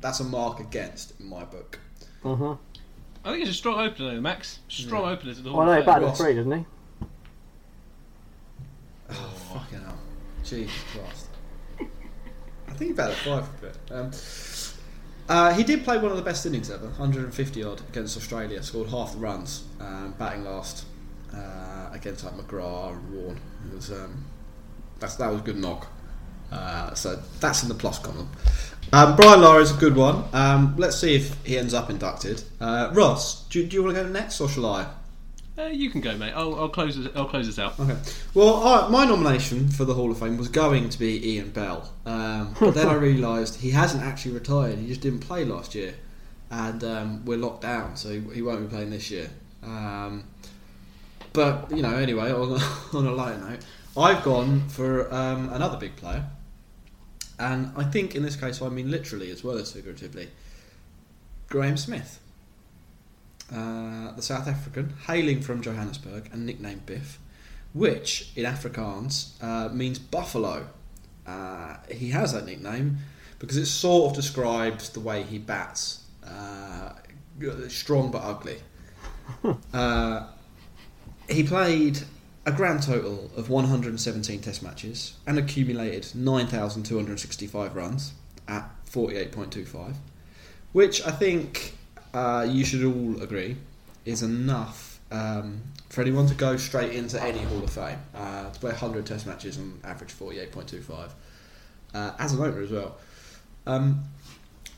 [0.00, 1.78] That's a mark against in my book.
[2.22, 2.52] hmm
[3.24, 4.60] I think it's a strong opener though, Max.
[4.68, 5.10] Strong Yeah.
[5.10, 5.94] opener to the Hall Well, no, of he Fame.
[5.94, 6.18] batted Ross.
[6.18, 6.64] three, didn't he?
[9.10, 9.14] Oh,
[9.52, 9.98] fucking hell.
[10.44, 11.26] Jesus Christ.
[12.68, 13.78] I think he batted five for a bit.
[13.90, 14.10] Um,
[15.28, 18.88] uh, he did play one of the best innings ever, 150 odd against Australia, scored
[18.88, 20.86] half the runs, um, batting last
[21.34, 23.40] uh, against like McGrath and Warne.
[23.70, 24.24] It was, um,
[24.98, 25.86] that's, that was a good knock.
[26.50, 28.28] Uh, so that's in the plus column.
[28.92, 30.24] Um, Brian Lara is a good one.
[30.32, 32.42] Um, let's see if he ends up inducted.
[32.60, 34.86] Uh, Ross, do, do you want to go next or shall I?
[35.56, 36.32] Uh, you can go, mate.
[36.34, 36.96] I'll, I'll close.
[36.96, 37.78] This, I'll close this out.
[37.78, 37.96] Okay.
[38.34, 41.92] Well, I, my nomination for the Hall of Fame was going to be Ian Bell,
[42.06, 44.78] um, but then I realised he hasn't actually retired.
[44.78, 45.94] He just didn't play last year,
[46.50, 49.28] and um, we're locked down, so he, he won't be playing this year.
[49.62, 50.24] Um,
[51.32, 53.60] but you know, anyway, on, a- on a lighter note,
[53.96, 56.24] I've gone for um, another big player,
[57.40, 60.28] and I think in this case I mean literally as well as figuratively.
[61.48, 62.20] Graeme Smith.
[63.52, 67.18] Uh, the South African, hailing from Johannesburg and nicknamed Biff,
[67.72, 70.68] which in Afrikaans uh, means buffalo.
[71.26, 72.98] Uh, he has that nickname
[73.40, 76.04] because it sort of describes the way he bats.
[76.24, 76.92] Uh,
[77.68, 78.58] strong but ugly.
[79.72, 80.26] Uh,
[81.28, 82.00] he played
[82.50, 88.12] a grand total of 117 Test matches and accumulated 9,265 runs
[88.48, 89.94] at 48.25,
[90.72, 91.76] which I think
[92.12, 93.56] uh, you should all agree
[94.04, 97.98] is enough um, for anyone to go straight into any Hall of Fame.
[98.14, 101.10] Uh, to play 100 Test matches and average 48.25
[101.94, 102.96] uh, as an opener as well.
[103.66, 104.02] Um,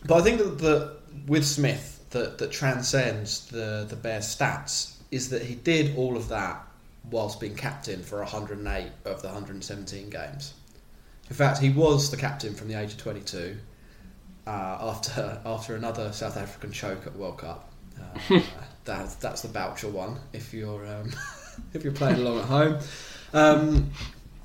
[0.04, 0.96] but I think that, that
[1.26, 6.28] with Smith, that, that transcends the, the bare stats is that he did all of
[6.28, 6.66] that
[7.10, 10.54] whilst being captain for 108 of the 117 games.
[11.28, 13.56] In fact, he was the captain from the age of 22
[14.46, 17.70] uh, after after another South African choke at World Cup.
[18.30, 18.40] Uh,
[18.84, 20.18] that, that's the Boucher one.
[20.32, 21.12] If you're um,
[21.72, 22.78] if you're playing along at home,
[23.32, 23.90] um,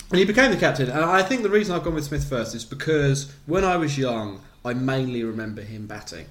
[0.10, 0.90] and he became the captain.
[0.90, 3.98] And I think the reason I've gone with Smith first is because when I was
[3.98, 6.28] young, I mainly remember him batting.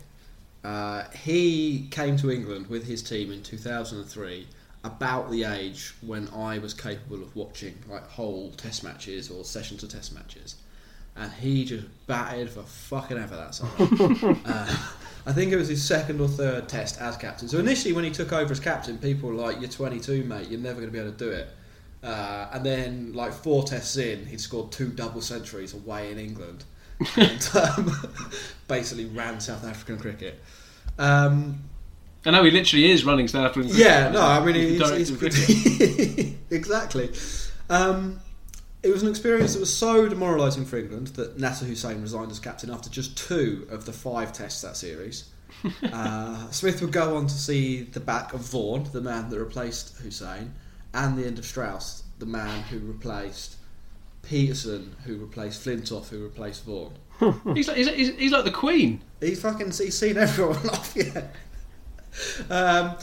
[0.64, 4.48] Uh, he came to England with his team in 2003,
[4.86, 9.82] about the age when I was capable of watching like whole Test matches or sessions
[9.82, 10.56] of Test matches,
[11.16, 13.72] and he just batted for fucking ever that summer.
[14.44, 14.76] uh,
[15.26, 17.48] I think it was his second or third Test as captain.
[17.48, 20.48] So initially, when he took over as captain, people were like, "You're 22, mate.
[20.48, 21.48] You're never going to be able to do it."
[22.02, 26.64] Uh, and then, like four tests in, he'd scored two double centuries away in England,
[27.16, 27.92] and um,
[28.68, 30.40] basically ran South African cricket.
[30.98, 31.64] Um,
[32.26, 33.70] I know he literally is running South African.
[33.74, 37.10] yeah, no, I mean he's, he's pretty exactly.
[37.70, 38.20] Um,
[38.82, 42.38] it was an experience that was so demoralising for England that Nasser Hussain resigned as
[42.38, 45.30] captain after just two of the five tests that series.
[45.92, 49.96] uh, Smith would go on to see the back of Vaughan, the man that replaced
[49.98, 50.52] Hussain,
[50.94, 53.56] and the end of Strauss, the man who replaced
[54.22, 56.92] Pietersen, who replaced Flintoff, who replaced Vaughan.
[57.54, 59.02] He's like, he's, he's, he's like the Queen.
[59.20, 61.22] He's fucking he's seen everyone off, yeah.
[62.50, 62.96] Um,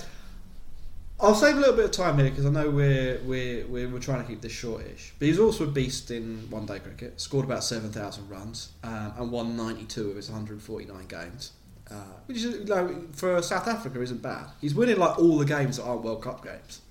[1.20, 4.00] I'll save a little bit of time here because I know we're, we're we're we're
[4.00, 5.14] trying to keep this shortish.
[5.20, 7.22] But he's also a beast in one day cricket.
[7.22, 10.86] Scored about seven thousand runs um, and won ninety two of his one hundred forty
[10.86, 11.52] nine games,
[11.90, 11.96] uh,
[12.26, 14.48] which is know, for South Africa isn't bad.
[14.60, 16.82] He's winning like all the games that aren't World Cup games.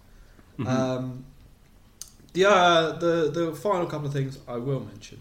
[0.59, 0.67] Mhm.
[0.67, 1.25] Um,
[2.33, 5.21] the uh, the the final couple of things I will mention.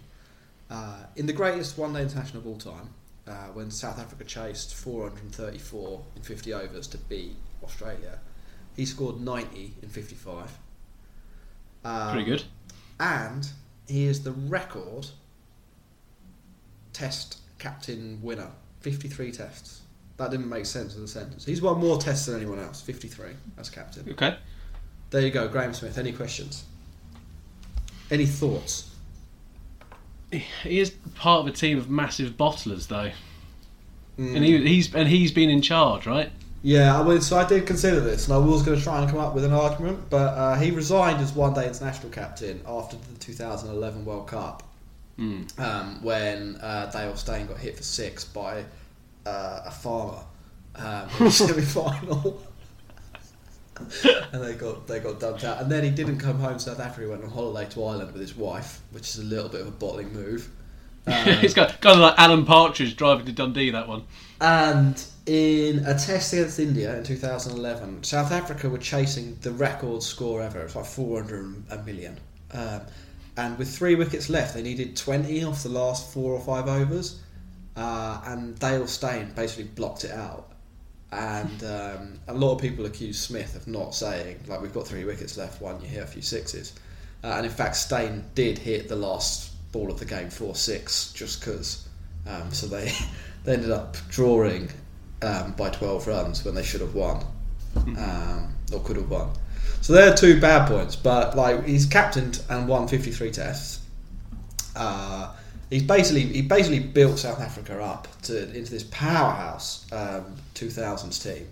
[0.69, 2.91] Uh, in the greatest one day international of all time,
[3.31, 8.19] uh, when South Africa chased 434 in 50 overs to beat Australia,
[8.75, 10.57] he scored 90 in 55.
[11.85, 12.43] Um, Pretty good.
[12.99, 13.47] And
[13.87, 15.07] he is the record
[16.93, 18.51] test captain winner
[18.81, 19.81] 53 tests.
[20.17, 21.45] That didn't make sense as a sentence.
[21.45, 24.07] He's won more tests than anyone else 53 as captain.
[24.11, 24.37] Okay.
[25.09, 25.97] There you go, Graeme Smith.
[25.97, 26.65] Any questions?
[28.09, 28.90] Any thoughts?
[30.31, 33.11] He is part of a team of massive bottlers, though,
[34.19, 34.35] Mm.
[34.35, 36.31] and he, he's and he's been in charge, right?
[36.63, 39.09] Yeah, I mean, so I did consider this, and I was going to try and
[39.09, 42.97] come up with an argument, but uh, he resigned as one day international captain after
[42.97, 44.63] the 2011 World Cup
[45.17, 45.43] Hmm.
[45.57, 48.63] um, when uh, Dale Steyn got hit for six by
[49.25, 50.19] uh, a farmer
[50.75, 52.41] um, in the semi final.
[54.31, 56.79] and they got they got dumped out, and then he didn't come home to South
[56.79, 57.01] Africa.
[57.01, 59.67] He went on holiday to Ireland with his wife, which is a little bit of
[59.67, 60.49] a bottling move.
[61.07, 63.71] Um, it's got, kind of like Alan Partridge driving to Dundee.
[63.71, 64.03] That one.
[64.39, 70.43] And in a test against India in 2011, South Africa were chasing the record score
[70.43, 70.61] ever.
[70.61, 72.19] It's like 400 a million.
[72.51, 72.81] Um,
[73.35, 77.19] and with three wickets left, they needed 20 off the last four or five overs.
[77.75, 80.50] Uh, and Dale Steyn basically blocked it out.
[81.11, 85.03] And um, a lot of people accuse Smith of not saying, like, we've got three
[85.03, 86.73] wickets left, one, you hit a few sixes.
[87.23, 91.13] Uh, and in fact, Steyn did hit the last ball of the game 4 6
[91.13, 91.87] just because.
[92.25, 92.93] Um, so they,
[93.43, 94.69] they ended up drawing
[95.21, 97.23] um, by 12 runs when they should have won.
[97.75, 99.31] Um, or could have won.
[99.81, 103.79] So there are two bad points, but like he's captained and won 53 tests.
[104.75, 105.33] Uh,
[105.71, 111.47] he's basically he basically built South Africa up to into this powerhouse um, 2000s team.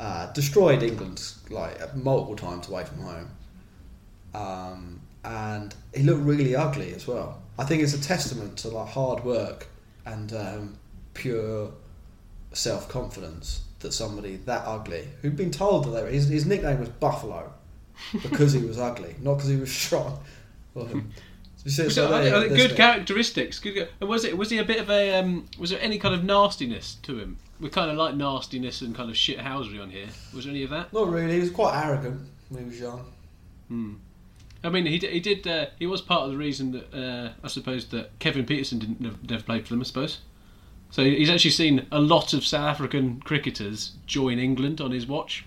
[0.00, 3.30] Uh, destroyed England like multiple times away from home,
[4.34, 7.40] um, and he looked really ugly as well.
[7.58, 9.68] I think it's a testament to like hard work
[10.06, 10.78] and um,
[11.14, 11.70] pure
[12.52, 16.80] self confidence that somebody that ugly, who'd been told that they were, his, his nickname
[16.80, 17.52] was Buffalo
[18.22, 20.18] because he was ugly, not because he was strong.
[21.66, 23.58] So- Was so it- there- are they there's good characteristics.
[23.58, 23.88] Good.
[24.00, 24.36] and Was it?
[24.36, 25.14] Was he a bit of a?
[25.18, 27.38] Um, was there any kind of nastiness to him?
[27.60, 30.08] We kind of like nastiness and kind of shithousery on here.
[30.34, 30.92] Was there any of that?
[30.92, 31.34] Not really.
[31.34, 33.04] He was quite arrogant when he was young.
[33.68, 33.94] Hmm.
[34.64, 35.12] I mean, he did.
[35.12, 35.46] He did.
[35.46, 39.00] Uh, he was part of the reason that uh, I suppose that Kevin Pietersen didn't
[39.00, 39.80] never, never played for them.
[39.80, 40.18] I suppose.
[40.90, 45.44] So he's actually seen a lot of South African cricketers join England on his watch.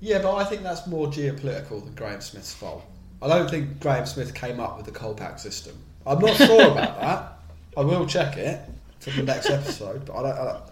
[0.00, 2.84] Yeah, but I think that's more geopolitical than Graeme Smith's fault.
[3.22, 5.76] I don't think Graeme Smith came up with the Kolpak system.
[6.06, 7.32] I'm not sure about that.
[7.76, 8.60] I will check it
[9.00, 10.62] for the next episode, but I don't, I don't,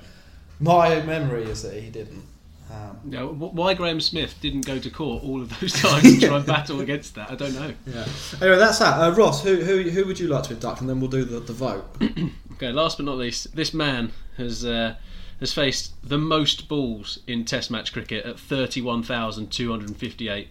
[0.61, 2.25] my memory is that he didn't.
[2.71, 6.37] Um, You why Graeme Smith didn't go to court all of those times to try
[6.37, 7.73] and battle against that, I don't know.
[7.87, 8.05] yeah.
[8.43, 9.01] Anyway, that's that.
[9.01, 11.41] Uh, Ross, who, who who would you like to induct, and then we'll do the,
[11.41, 11.85] the vote.
[12.55, 14.97] Okay, last but not least, this man has uh,
[15.39, 20.49] has faced the most balls in Test match cricket at thirty-one thousand two hundred fifty-eight.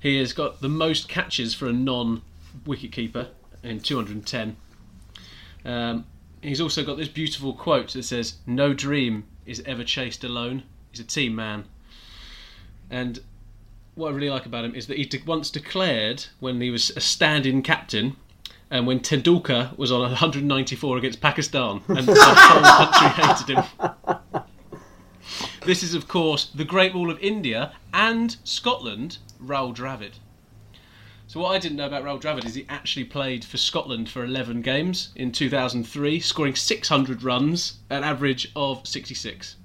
[0.00, 3.28] He has got the most catches for a non-wicket keeper
[3.62, 4.56] in two hundred ten.
[5.64, 6.06] Um,
[6.40, 11.00] he's also got this beautiful quote that says, "No dream is ever chased alone." He's
[11.00, 11.64] a team man,
[12.90, 13.20] and
[13.94, 17.00] what I really like about him is that he once declared when he was a
[17.00, 18.16] stand-in captain
[18.70, 24.16] and when Tendulkar was on 194 against Pakistan, and the whole country hated him.
[25.64, 30.14] This is, of course, the Great Wall of India and Scotland, Rahul Dravid.
[31.26, 34.24] So what I didn't know about Rahul Dravid is he actually played for Scotland for
[34.24, 39.56] 11 games in 2003, scoring 600 runs, an average of 66.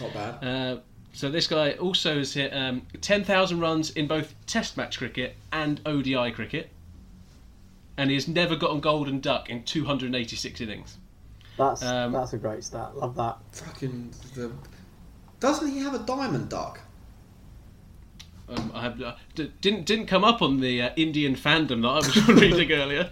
[0.00, 0.44] Not bad.
[0.44, 0.80] Uh,
[1.12, 5.80] so this guy also has hit um, 10,000 runs in both Test match cricket and
[5.84, 6.70] ODI cricket,
[7.96, 10.96] and he has never gotten golden duck in 286 innings.
[11.58, 12.96] That's Um, that's a great stat.
[12.96, 13.36] Love that.
[13.52, 14.52] Fucking the.
[15.40, 16.80] Doesn't he have a diamond duck?
[18.48, 21.88] Um, I have, uh, d- didn't didn't come up on the uh, Indian fandom that
[21.88, 23.10] I was reading earlier,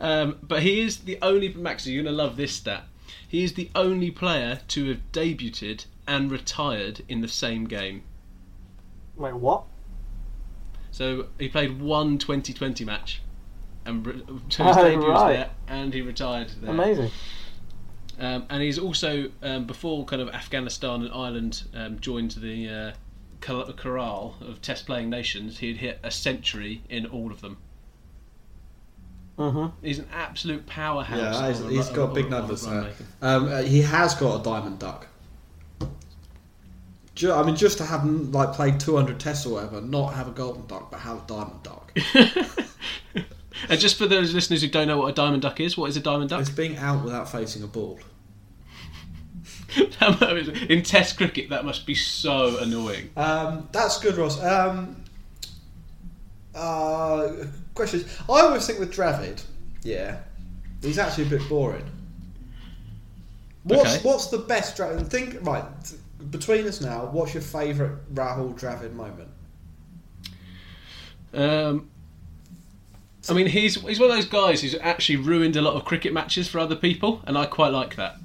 [0.00, 1.86] um, but he is the only Max.
[1.86, 2.84] You're gonna love this stat.
[3.26, 8.02] He is the only player to have debuted and retired in the same game.
[9.16, 9.62] Wait, what?
[10.90, 13.20] So he played one 2020 match.
[13.86, 15.32] and re- so his Oh, debut was right.
[15.34, 16.70] there, and he retired there.
[16.72, 17.10] Amazing.
[18.18, 22.92] Um, and he's also um, before kind of Afghanistan and Ireland um, joined the uh,
[23.40, 25.58] corral of Test playing nations.
[25.58, 27.56] He'd hit a century in all of them.
[29.36, 31.18] hmm He's an absolute powerhouse.
[31.40, 32.90] Yeah, he's, of a he's ru- got of- big of- numbers of run there.
[32.90, 33.06] making.
[33.22, 35.06] Um, uh, he has got a diamond duck.
[37.14, 40.32] Ju- I mean, just to have like played 200 tests or whatever, not have a
[40.32, 41.92] golden duck, but have a diamond duck.
[43.68, 45.96] And just for those listeners who don't know what a diamond duck is, what is
[45.96, 46.40] a diamond duck?
[46.40, 47.98] It's being out without facing a ball.
[50.68, 53.10] in Test cricket, that must be so annoying.
[53.16, 54.42] Um, that's good, Ross.
[54.42, 55.02] Um,
[56.54, 57.32] uh,
[57.74, 58.04] questions.
[58.28, 59.42] I always think with Dravid,
[59.82, 60.18] yeah,
[60.82, 61.84] he's actually a bit boring.
[63.64, 64.08] What's Okay.
[64.08, 65.08] what's the best Dravid?
[65.08, 65.64] Think right
[66.30, 67.06] between us now.
[67.06, 69.30] What's your favourite Rahul Dravid moment?
[71.32, 71.90] Um,
[73.28, 76.12] I mean, he's he's one of those guys who's actually ruined a lot of cricket
[76.12, 78.16] matches for other people, and I quite like that.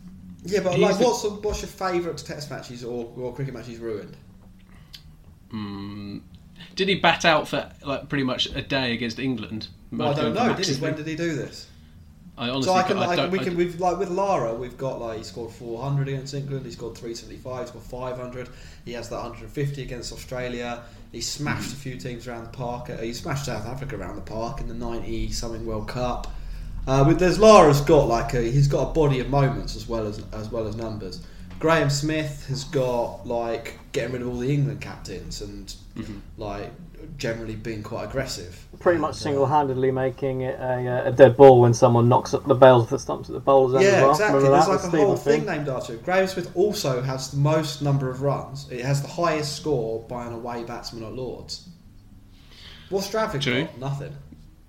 [0.43, 4.16] Yeah, but like, the- what's what's your favourite Test matches or, or cricket matches ruined?
[5.54, 6.22] Mm,
[6.76, 9.68] did he bat out for like pretty much a day against England?
[9.91, 10.54] Well, I don't know.
[10.54, 10.76] Did he?
[10.76, 11.68] When did he do this?
[12.40, 15.02] I honestly, so I can, I don't, we can, we've like with Lara, we've got
[15.02, 18.50] like he scored 400 against England, he scored 375, he scored 500.
[18.86, 20.82] He has that 150 against Australia.
[21.12, 22.90] He smashed a few teams around the park.
[22.90, 26.34] Uh, He smashed South Africa around the park in the 90 something World Cup.
[26.88, 30.08] Uh, but there's Lara's got like a, he's got a body of moments as well
[30.08, 31.22] as as well as numbers.
[31.60, 35.76] Graeme Smith has got like getting rid of all the England captains and
[36.38, 36.72] like
[37.20, 38.65] generally being quite aggressive.
[38.80, 42.55] Pretty much single-handedly making it a, uh, a dead ball when someone knocks up the
[42.55, 44.11] bells of the stumps at the bowler's end as Yeah, well.
[44.11, 44.38] exactly.
[44.38, 46.03] Remember There's that like with a whole Stephen thing named after it.
[46.05, 48.67] Graeme Smith also has the most number of runs.
[48.72, 51.67] It has the highest score by an away batsman at Lords.
[52.89, 53.63] What's Dravid True.
[53.65, 53.78] got?
[53.80, 54.13] Nothing.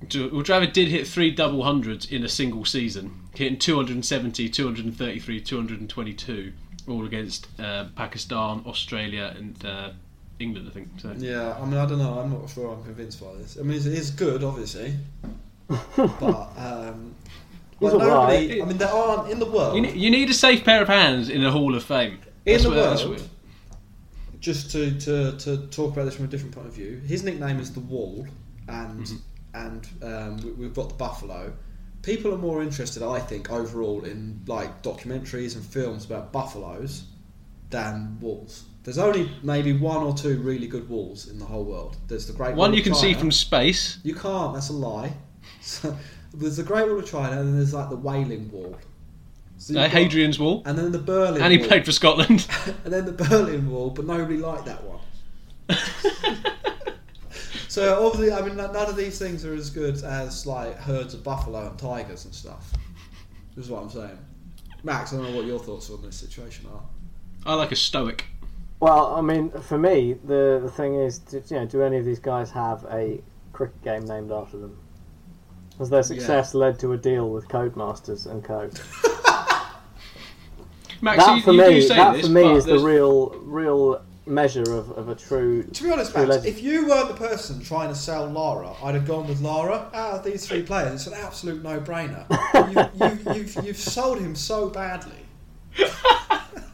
[0.03, 6.53] Well, Dravid did hit three double hundreds in a single season, hitting 270, 233, 222,
[6.89, 9.91] all against uh, Pakistan, Australia, and uh,
[10.41, 10.89] England, I think.
[10.99, 11.15] So.
[11.19, 12.19] Yeah, I mean, I don't know.
[12.21, 13.57] I'm not sure I'm convinced by this.
[13.59, 14.95] I mean, it's, it is good, obviously,
[15.69, 17.15] but um,
[17.79, 18.09] He's like, nobody.
[18.11, 18.63] alright.
[18.63, 19.77] I mean, there aren't in the world.
[19.77, 22.19] You, ne- you need a safe pair of hands in the Hall of Fame.
[22.47, 23.29] in That's the where- that's world,
[24.41, 27.61] just to, to, to talk about this from a different point of view, his nickname
[27.61, 28.27] is the Wall,
[28.69, 29.17] and Mm-hmm.
[29.55, 31.53] and um, we, we've got the Buffalo.
[32.03, 37.05] People are more interested, I think, overall in like documentaries and films about buffaloes
[37.71, 38.65] than walls.
[38.83, 41.97] There's only maybe one or two really good walls in the whole world.
[42.09, 43.19] There's the Great One Wall you of can see China.
[43.19, 43.99] from space.
[44.03, 44.55] You can't.
[44.55, 45.13] That's a lie.
[45.61, 45.97] So,
[46.33, 48.77] there's the Great Wall of China, and then there's like the Wailing Wall.
[49.59, 50.63] So Uh, got- Hadrian's Wall.
[50.65, 51.43] and then the Berlin.
[51.43, 51.69] And he Wall.
[51.69, 52.47] played for Scotland.
[52.85, 55.01] and then the Berlin Wall, but nobody liked that one.
[57.69, 61.23] so obviously, I mean, none of these things are as good as like herds of
[61.23, 62.73] buffalo and tigers and stuff.
[63.57, 64.19] Is what I'm saying.
[64.83, 66.81] Max, I don't know what your thoughts on this situation are.
[67.47, 68.27] I like a stoic.
[68.81, 72.05] Well, I mean, for me, the the thing is, do, you know, do any of
[72.05, 73.21] these guys have a
[73.53, 74.79] cricket game named after them?
[75.79, 78.71] Has their success led to a deal with Codemasters and Co?
[81.03, 82.79] Max, that you, for you me, do say that this, for me but is the
[82.79, 85.63] real real measure of, of a true.
[85.63, 86.47] To be honest, Max, legend.
[86.47, 89.91] if you weren't the person trying to sell Lara, I'd have gone with Lara.
[89.95, 92.27] Out of these three players, it's an absolute no-brainer.
[93.01, 95.27] you, you, you've, you've sold him so badly.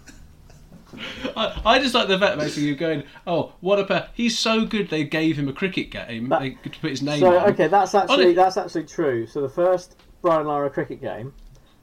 [1.37, 4.09] I, I just like the vet basically you're going, oh, what a pair.
[4.15, 7.39] He's so good they gave him a cricket game they could put his name So
[7.39, 7.51] on.
[7.51, 9.27] okay, that's On actually it- that's actually true.
[9.27, 11.35] So the first Brian Lara cricket game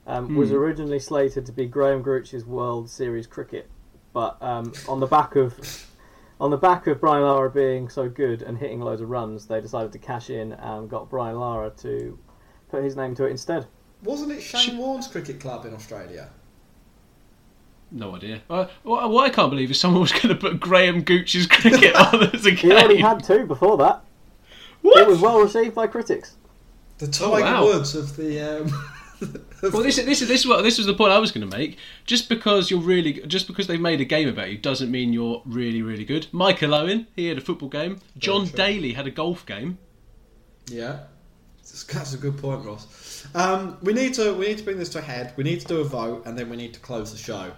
[0.06, 0.56] um, was Hmm.
[0.56, 3.70] originally slated to be Graham Gooch's World Series cricket,
[4.12, 5.58] but um, on the back of
[6.40, 9.60] on the back of Brian Lara being so good and hitting loads of runs, they
[9.60, 12.18] decided to cash in and got Brian Lara to
[12.68, 13.66] put his name to it instead.
[14.02, 16.28] Wasn't it Shane Warne's cricket club in Australia?
[17.94, 18.42] No idea.
[18.50, 21.94] Uh, what, what I can't believe is someone was going to put Graham Gooch's cricket
[22.12, 22.56] on as a game.
[22.56, 24.02] He already had two before that.
[24.82, 25.00] What?
[25.00, 26.34] It was well received by critics.
[26.98, 27.64] The Oh, Tiger wow.
[27.64, 28.40] Woods of the.
[28.40, 28.90] Um,
[29.62, 31.48] Well, this is this is this is what this was the point I was going
[31.48, 31.78] to make.
[32.04, 35.40] Just because you're really, just because they've made a game about you, doesn't mean you're
[35.46, 36.26] really, really good.
[36.32, 38.00] Michael Owen, he had a football game.
[38.18, 38.56] John true.
[38.56, 39.78] Daly had a golf game.
[40.66, 41.04] Yeah,
[41.58, 43.26] that's, that's a good point, Ross.
[43.34, 45.32] Um, we need to we need to bring this to a head.
[45.36, 47.52] We need to do a vote, and then we need to close the show.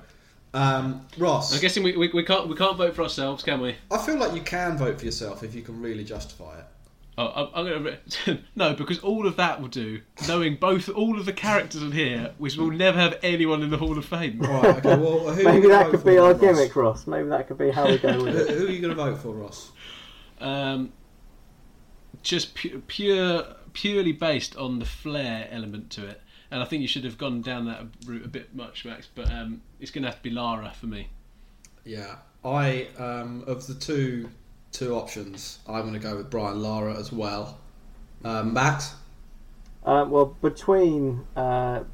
[0.54, 3.76] Um, Ross, I'm guessing we, we, we can't we can't vote for ourselves, can we?
[3.90, 6.64] I feel like you can vote for yourself if you can really justify it.
[7.18, 10.00] Oh, I'm, I'm going to no, because all of that will do.
[10.28, 13.76] Knowing both all of the characters in here, which will never have anyone in the
[13.78, 14.38] Hall of Fame.
[14.38, 14.76] Right.
[14.76, 14.96] Okay.
[14.96, 16.58] Well, who are you Maybe gonna that vote could for be our then, Ross?
[16.58, 17.06] gimmick, Ross.
[17.06, 18.58] Maybe that could be how we go with Who, it.
[18.58, 19.72] who are you going to vote for, Ross?
[20.40, 20.92] Um,
[22.22, 26.20] just pu- pure purely based on the flair element to it.
[26.50, 29.08] And I think you should have gone down that route a bit much, Max.
[29.14, 31.08] But um, it's going to have to be Lara for me.
[31.84, 34.30] Yeah, I um, of the two
[34.72, 37.58] two options, I'm going to go with Brian Lara as well.
[38.24, 38.94] Um, Max,
[39.84, 41.84] Uh, well, between uh,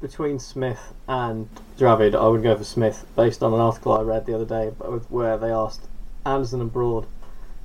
[0.00, 4.26] between Smith and Dravid, I would go for Smith based on an article I read
[4.26, 4.68] the other day
[5.08, 5.86] where they asked
[6.24, 7.06] Anderson and Broad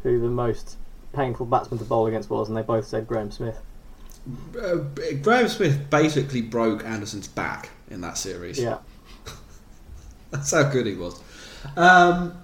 [0.04, 0.78] who the most
[1.14, 3.60] painful batsman to bowl against was, and they both said Graeme Smith.
[4.60, 4.76] Uh,
[5.22, 8.58] Graeme Smith basically broke Anderson's back in that series.
[8.60, 8.78] Yeah.
[10.32, 11.22] That's how good he was.
[11.76, 12.38] Um,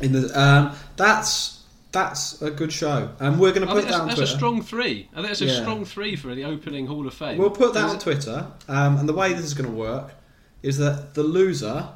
[0.00, 1.62] in the um, that's
[1.92, 4.32] that's a good show, and we're going to put think that that's, on that's Twitter.
[4.32, 5.08] a strong three.
[5.12, 5.60] I think that's a Yeah.
[5.60, 7.38] strong three for the opening Hall of Fame.
[7.38, 10.14] We'll put that on a- Twitter, um, and the way this is going to work
[10.62, 11.88] is that the loser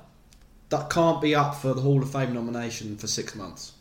[0.68, 3.72] that can't be up for the Hall of Fame nomination for six months.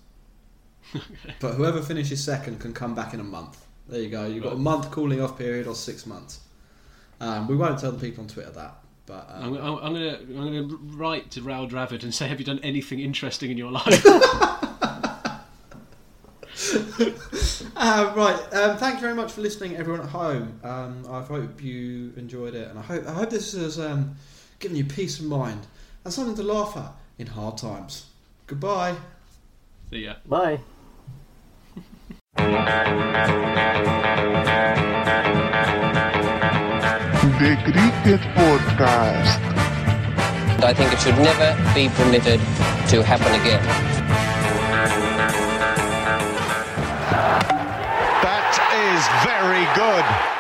[1.39, 3.64] But whoever finishes second can come back in a month.
[3.88, 4.26] There you go.
[4.26, 6.40] You've got a month cooling off period or six months.
[7.20, 8.76] Um, we won't tell the people on Twitter that,
[9.06, 12.40] but um, I'm, I'm, I'm gonna I'm gonna write to Rahul Dravid and say, have
[12.40, 14.06] you done anything interesting in your life?
[17.78, 18.54] Uh, right.
[18.54, 20.60] Um, thank you very much for listening, everyone at home.
[20.64, 24.16] Um, I hope you enjoyed it, and I hope I hope this has um,
[24.60, 25.68] given you peace of mind
[26.04, 28.08] and something to laugh at in hard times.
[28.48, 28.96] Goodbye.
[29.90, 30.16] See ya.
[30.26, 30.60] Bye.
[32.36, 32.44] The
[37.64, 39.40] Cricket Podcast.
[40.62, 42.40] I think it should never be permitted
[42.90, 43.64] to happen again.
[48.22, 50.35] That is very good.